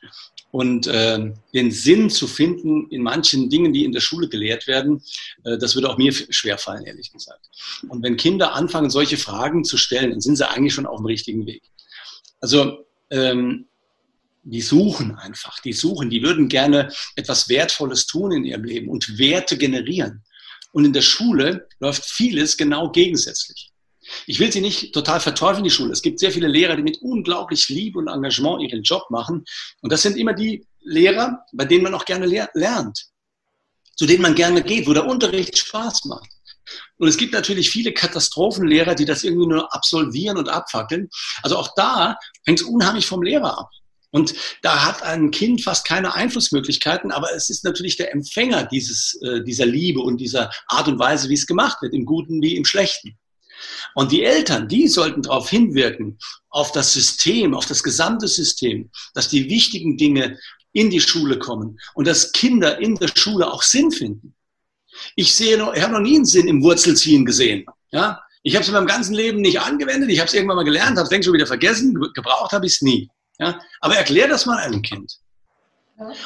und 0.51 0.88
äh, 0.88 1.32
den 1.53 1.71
Sinn 1.71 2.10
zu 2.10 2.27
finden 2.27 2.88
in 2.89 3.01
manchen 3.01 3.49
Dingen, 3.49 3.73
die 3.73 3.86
in 3.86 3.91
der 3.91 4.01
Schule 4.01 4.29
gelehrt 4.29 4.67
werden, 4.67 5.03
äh, 5.43 5.58
das 5.58 5.75
würde 5.75 5.89
auch 5.89 5.97
mir 5.97 6.13
schwerfallen, 6.13 6.86
ehrlich 6.86 7.12
gesagt. 7.12 7.49
Und 7.89 8.03
wenn 8.03 8.17
Kinder 8.17 8.53
anfangen, 8.53 8.89
solche 8.89 9.17
Fragen 9.17 9.63
zu 9.63 9.77
stellen, 9.77 10.12
dann 10.12 10.21
sind 10.21 10.36
sie 10.36 10.47
eigentlich 10.47 10.73
schon 10.73 10.86
auf 10.86 10.97
dem 10.97 11.08
richtigen 11.08 11.45
Weg. 11.45 11.63
Also 12.39 12.86
ähm, 13.10 13.65
die 14.43 14.62
suchen 14.62 15.15
einfach, 15.15 15.60
die 15.60 15.73
suchen, 15.73 16.10
die 16.10 16.21
würden 16.21 16.49
gerne 16.49 16.91
etwas 17.15 17.49
Wertvolles 17.49 18.06
tun 18.06 18.32
in 18.34 18.43
ihrem 18.43 18.63
Leben 18.63 18.89
und 18.89 19.17
Werte 19.17 19.58
generieren. 19.58 20.23
Und 20.73 20.86
in 20.86 20.91
der 20.91 21.01
Schule 21.01 21.69
läuft 21.79 22.03
vieles 22.03 22.57
genau 22.57 22.89
gegensätzlich. 22.91 23.71
Ich 24.25 24.39
will 24.39 24.51
sie 24.51 24.59
nicht 24.59 24.93
total 24.93 25.19
verteufeln, 25.21 25.63
die 25.63 25.69
Schule. 25.69 25.93
Es 25.93 26.01
gibt 26.01 26.19
sehr 26.19 26.31
viele 26.31 26.47
Lehrer, 26.47 26.75
die 26.75 26.83
mit 26.83 27.01
unglaublich 27.01 27.69
Liebe 27.69 27.99
und 27.99 28.09
Engagement 28.09 28.62
ihren 28.62 28.83
Job 28.83 29.09
machen. 29.09 29.45
Und 29.81 29.93
das 29.93 30.01
sind 30.01 30.17
immer 30.17 30.33
die 30.33 30.67
Lehrer, 30.81 31.45
bei 31.53 31.63
denen 31.63 31.83
man 31.83 31.93
auch 31.93 32.03
gerne 32.03 32.25
lernt, 32.53 33.05
zu 33.95 34.05
denen 34.05 34.23
man 34.23 34.36
gerne 34.36 34.62
geht, 34.62 34.88
wo 34.88 34.93
der 34.93 35.05
Unterricht 35.05 35.57
Spaß 35.57 36.05
macht. 36.05 36.29
Und 36.97 37.07
es 37.07 37.17
gibt 37.17 37.33
natürlich 37.33 37.69
viele 37.69 37.93
Katastrophenlehrer, 37.93 38.95
die 38.95 39.05
das 39.05 39.23
irgendwie 39.23 39.47
nur 39.47 39.73
absolvieren 39.73 40.38
und 40.38 40.49
abfackeln. 40.49 41.09
Also 41.43 41.57
auch 41.57 41.69
da 41.75 42.17
hängt 42.45 42.62
es 42.62 42.65
unheimlich 42.65 43.05
vom 43.05 43.21
Lehrer 43.21 43.59
ab. 43.59 43.69
Und 44.13 44.36
da 44.62 44.86
hat 44.86 45.02
ein 45.02 45.32
Kind 45.32 45.63
fast 45.63 45.88
keine 45.88 46.13
Einflussmöglichkeiten, 46.13 47.12
aber 47.12 47.34
es 47.36 47.49
ist 47.49 47.65
natürlich 47.65 47.97
der 47.97 48.13
Empfänger 48.13 48.63
dieses, 48.65 49.19
äh, 49.23 49.41
dieser 49.43 49.65
Liebe 49.65 50.02
und 50.02 50.17
dieser 50.17 50.52
Art 50.67 50.88
und 50.88 50.99
Weise, 50.99 51.30
wie 51.30 51.34
es 51.34 51.47
gemacht 51.47 51.82
wird, 51.82 51.95
im 51.95 52.06
Guten 52.06 52.39
wie 52.43 52.56
im 52.56 52.63
Schlechten. 52.63 53.17
Und 53.95 54.12
die 54.12 54.23
Eltern, 54.23 54.67
die 54.67 54.88
sollten 54.88 55.23
darauf 55.23 55.49
hinwirken, 55.49 56.19
auf 56.49 56.71
das 56.71 56.93
System, 56.93 57.56
auf 57.56 57.65
das 57.65 57.82
gesamte 57.82 58.28
System, 58.28 58.91
dass 59.15 59.30
die 59.30 59.49
wichtigen 59.49 59.97
Dinge 59.97 60.38
in 60.73 60.91
die 60.91 61.02
Schule 61.02 61.39
kommen 61.39 61.80
und 61.95 62.06
dass 62.06 62.32
Kinder 62.34 62.80
in 62.80 62.93
der 62.95 63.10
Schule 63.15 63.52
auch 63.52 63.63
Sinn 63.63 63.91
finden. 63.91 64.36
Ich 65.15 65.34
sehe, 65.34 65.58
noch, 65.58 65.73
ich 65.73 65.82
habe 65.82 65.93
noch 65.93 65.99
nie 66.02 66.17
einen 66.17 66.26
Sinn 66.26 66.47
im 66.47 66.62
Wurzelziehen 66.62 67.26
gesehen. 67.26 67.65
Ja? 67.91 68.21
Ich 68.43 68.54
habe 68.54 68.62
es 68.62 68.67
in 68.67 68.76
meinem 68.76 68.86
ganzen 68.86 69.15
Leben 69.15 69.41
nicht 69.41 69.60
angewendet. 69.60 70.12
Ich 70.12 70.19
habe 70.19 70.28
es 70.28 70.36
irgendwann 70.36 70.58
mal 70.58 70.65
gelernt, 70.65 70.97
habe 70.97 71.06
es 71.06 71.10
längst 71.10 71.26
schon 71.26 71.34
wieder 71.34 71.47
vergessen. 71.47 71.95
Gebraucht 72.13 72.52
habe 72.52 72.67
ich 72.67 72.73
es 72.73 72.82
nie. 72.84 73.10
Ja? 73.43 73.60
Aber 73.82 73.95
erklär 73.95 74.27
das 74.27 74.45
mal 74.45 74.58
einem 74.58 74.82
Kind. 74.82 75.19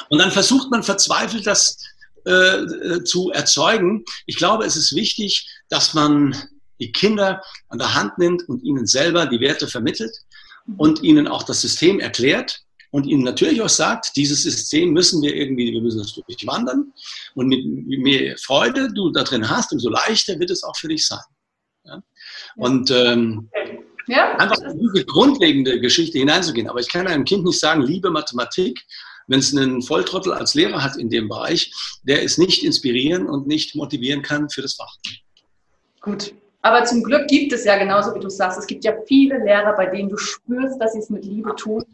Und 0.08 0.18
dann 0.18 0.30
versucht 0.30 0.70
man 0.70 0.82
verzweifelt, 0.82 1.46
das 1.46 1.78
äh, 2.24 2.30
äh, 2.30 3.04
zu 3.04 3.30
erzeugen. 3.30 4.04
Ich 4.26 4.36
glaube, 4.36 4.64
es 4.64 4.76
ist 4.76 4.94
wichtig, 4.94 5.48
dass 5.68 5.94
man 5.94 6.36
die 6.80 6.92
Kinder 6.92 7.42
an 7.68 7.78
der 7.78 7.94
Hand 7.94 8.18
nimmt 8.18 8.48
und 8.48 8.62
ihnen 8.62 8.86
selber 8.86 9.26
die 9.26 9.40
Werte 9.40 9.66
vermittelt 9.66 10.16
mhm. 10.66 10.74
und 10.76 11.02
ihnen 11.02 11.28
auch 11.28 11.42
das 11.42 11.60
System 11.60 12.00
erklärt 12.00 12.60
und 12.90 13.06
ihnen 13.06 13.22
natürlich 13.22 13.60
auch 13.60 13.68
sagt, 13.68 14.16
dieses 14.16 14.42
System 14.42 14.92
müssen 14.92 15.22
wir 15.22 15.34
irgendwie, 15.34 15.72
wir 15.72 15.82
müssen 15.82 16.00
es 16.00 16.14
durchwandern 16.14 16.92
und 17.34 17.48
mit 17.48 18.00
mehr 18.00 18.36
Freude 18.38 18.92
du 18.92 19.10
da 19.10 19.24
drin 19.24 19.48
hast, 19.48 19.72
umso 19.72 19.90
leichter 19.90 20.38
wird 20.38 20.50
es 20.50 20.62
auch 20.62 20.76
für 20.76 20.88
dich 20.88 21.06
sein. 21.06 21.24
Ja? 21.84 22.02
Und 22.56 22.90
ähm, 22.90 23.50
ja. 24.08 24.36
Einfach 24.36 24.60
in 24.62 24.78
diese 24.78 25.04
grundlegende 25.04 25.80
Geschichte 25.80 26.18
hineinzugehen. 26.18 26.68
Aber 26.68 26.80
ich 26.80 26.88
kann 26.88 27.06
einem 27.06 27.24
Kind 27.24 27.44
nicht 27.44 27.60
sagen, 27.60 27.82
liebe 27.82 28.10
Mathematik, 28.10 28.84
wenn 29.28 29.40
es 29.40 29.56
einen 29.56 29.82
Volltrottel 29.82 30.32
als 30.32 30.54
Lehrer 30.54 30.82
hat 30.82 30.96
in 30.96 31.10
dem 31.10 31.28
Bereich, 31.28 31.72
der 32.02 32.24
es 32.24 32.38
nicht 32.38 32.64
inspirieren 32.64 33.26
und 33.28 33.46
nicht 33.46 33.74
motivieren 33.76 34.22
kann 34.22 34.48
für 34.50 34.62
das 34.62 34.74
Fach. 34.74 34.96
Gut. 36.00 36.34
Aber 36.62 36.84
zum 36.84 37.04
Glück 37.04 37.28
gibt 37.28 37.52
es 37.52 37.64
ja 37.64 37.78
genauso, 37.78 38.14
wie 38.14 38.20
du 38.20 38.28
sagst, 38.28 38.58
es 38.58 38.66
gibt 38.66 38.84
ja 38.84 38.92
viele 39.06 39.38
Lehrer, 39.44 39.74
bei 39.76 39.86
denen 39.86 40.08
du 40.08 40.16
spürst, 40.16 40.80
dass 40.80 40.94
sie 40.94 40.98
es 40.98 41.10
mit 41.10 41.24
Liebe 41.24 41.54
tun 41.54 41.84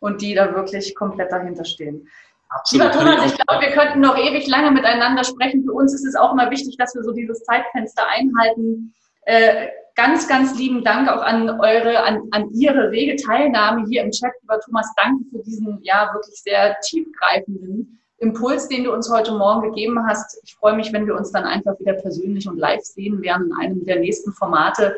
und 0.00 0.20
die 0.20 0.34
da 0.34 0.54
wirklich 0.54 0.94
komplett 0.94 1.32
dahinter 1.32 1.64
stehen. 1.64 2.08
Absolut. 2.50 2.86
Lieber 2.86 2.98
Thomas, 2.98 3.32
ich 3.32 3.38
glaube, 3.38 3.64
wir 3.64 3.72
könnten 3.72 4.00
noch 4.00 4.18
ewig 4.18 4.46
lange 4.48 4.72
miteinander 4.72 5.22
sprechen. 5.24 5.64
Für 5.64 5.72
uns 5.72 5.94
ist 5.94 6.04
es 6.04 6.16
auch 6.16 6.32
immer 6.32 6.50
wichtig, 6.50 6.76
dass 6.76 6.94
wir 6.94 7.02
so 7.02 7.12
dieses 7.12 7.44
Zeitfenster 7.44 8.02
einhalten. 8.08 8.92
Äh, 9.22 9.68
ganz, 10.00 10.26
ganz 10.26 10.56
lieben 10.56 10.82
Dank 10.82 11.10
auch 11.10 11.20
an 11.20 11.60
eure, 11.60 12.02
an, 12.02 12.22
an 12.30 12.48
Ihre 12.54 12.90
rege 12.90 13.16
Teilnahme 13.22 13.84
hier 13.86 14.02
im 14.02 14.10
Chat. 14.10 14.32
Lieber 14.40 14.58
Thomas, 14.60 14.90
danke 14.96 15.24
für 15.30 15.42
diesen 15.42 15.78
ja 15.82 16.08
wirklich 16.14 16.40
sehr 16.40 16.74
tiefgreifenden 16.80 18.00
Impuls, 18.16 18.66
den 18.68 18.84
du 18.84 18.94
uns 18.94 19.12
heute 19.12 19.32
Morgen 19.32 19.60
gegeben 19.68 19.98
hast. 20.08 20.40
Ich 20.42 20.54
freue 20.54 20.74
mich, 20.74 20.90
wenn 20.94 21.06
wir 21.06 21.14
uns 21.14 21.32
dann 21.32 21.44
einfach 21.44 21.78
wieder 21.78 21.92
persönlich 21.92 22.48
und 22.48 22.56
live 22.56 22.80
sehen 22.82 23.20
werden 23.20 23.48
in 23.48 23.52
einem 23.60 23.84
der 23.84 24.00
nächsten 24.00 24.32
Formate. 24.32 24.96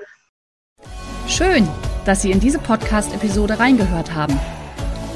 Schön, 1.27 1.67
dass 2.05 2.23
Sie 2.23 2.31
in 2.31 2.39
diese 2.39 2.61
Podcast-Episode 2.61 3.59
reingehört 3.59 4.15
haben. 4.15 4.39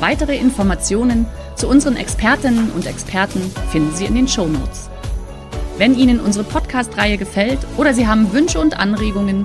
Weitere 0.01 0.37
Informationen 0.37 1.27
zu 1.55 1.69
unseren 1.69 1.97
Expertinnen 1.97 2.73
und 2.73 2.89
Experten 2.89 3.41
finden 3.71 3.95
Sie 3.95 4.07
in 4.07 4.17
den 4.17 4.27
Show 4.27 4.49
Notes. 4.49 4.91
Wenn 5.79 5.95
Ihnen 5.95 6.21
unsere 6.21 6.45
Podcast-Reihe 6.45 7.19
gefällt 7.19 7.61
oder 7.77 7.95
Sie 7.95 8.09
haben 8.09 8.33
Wünsche 8.33 8.59
und 8.59 8.81
Anregungen, 8.81 9.45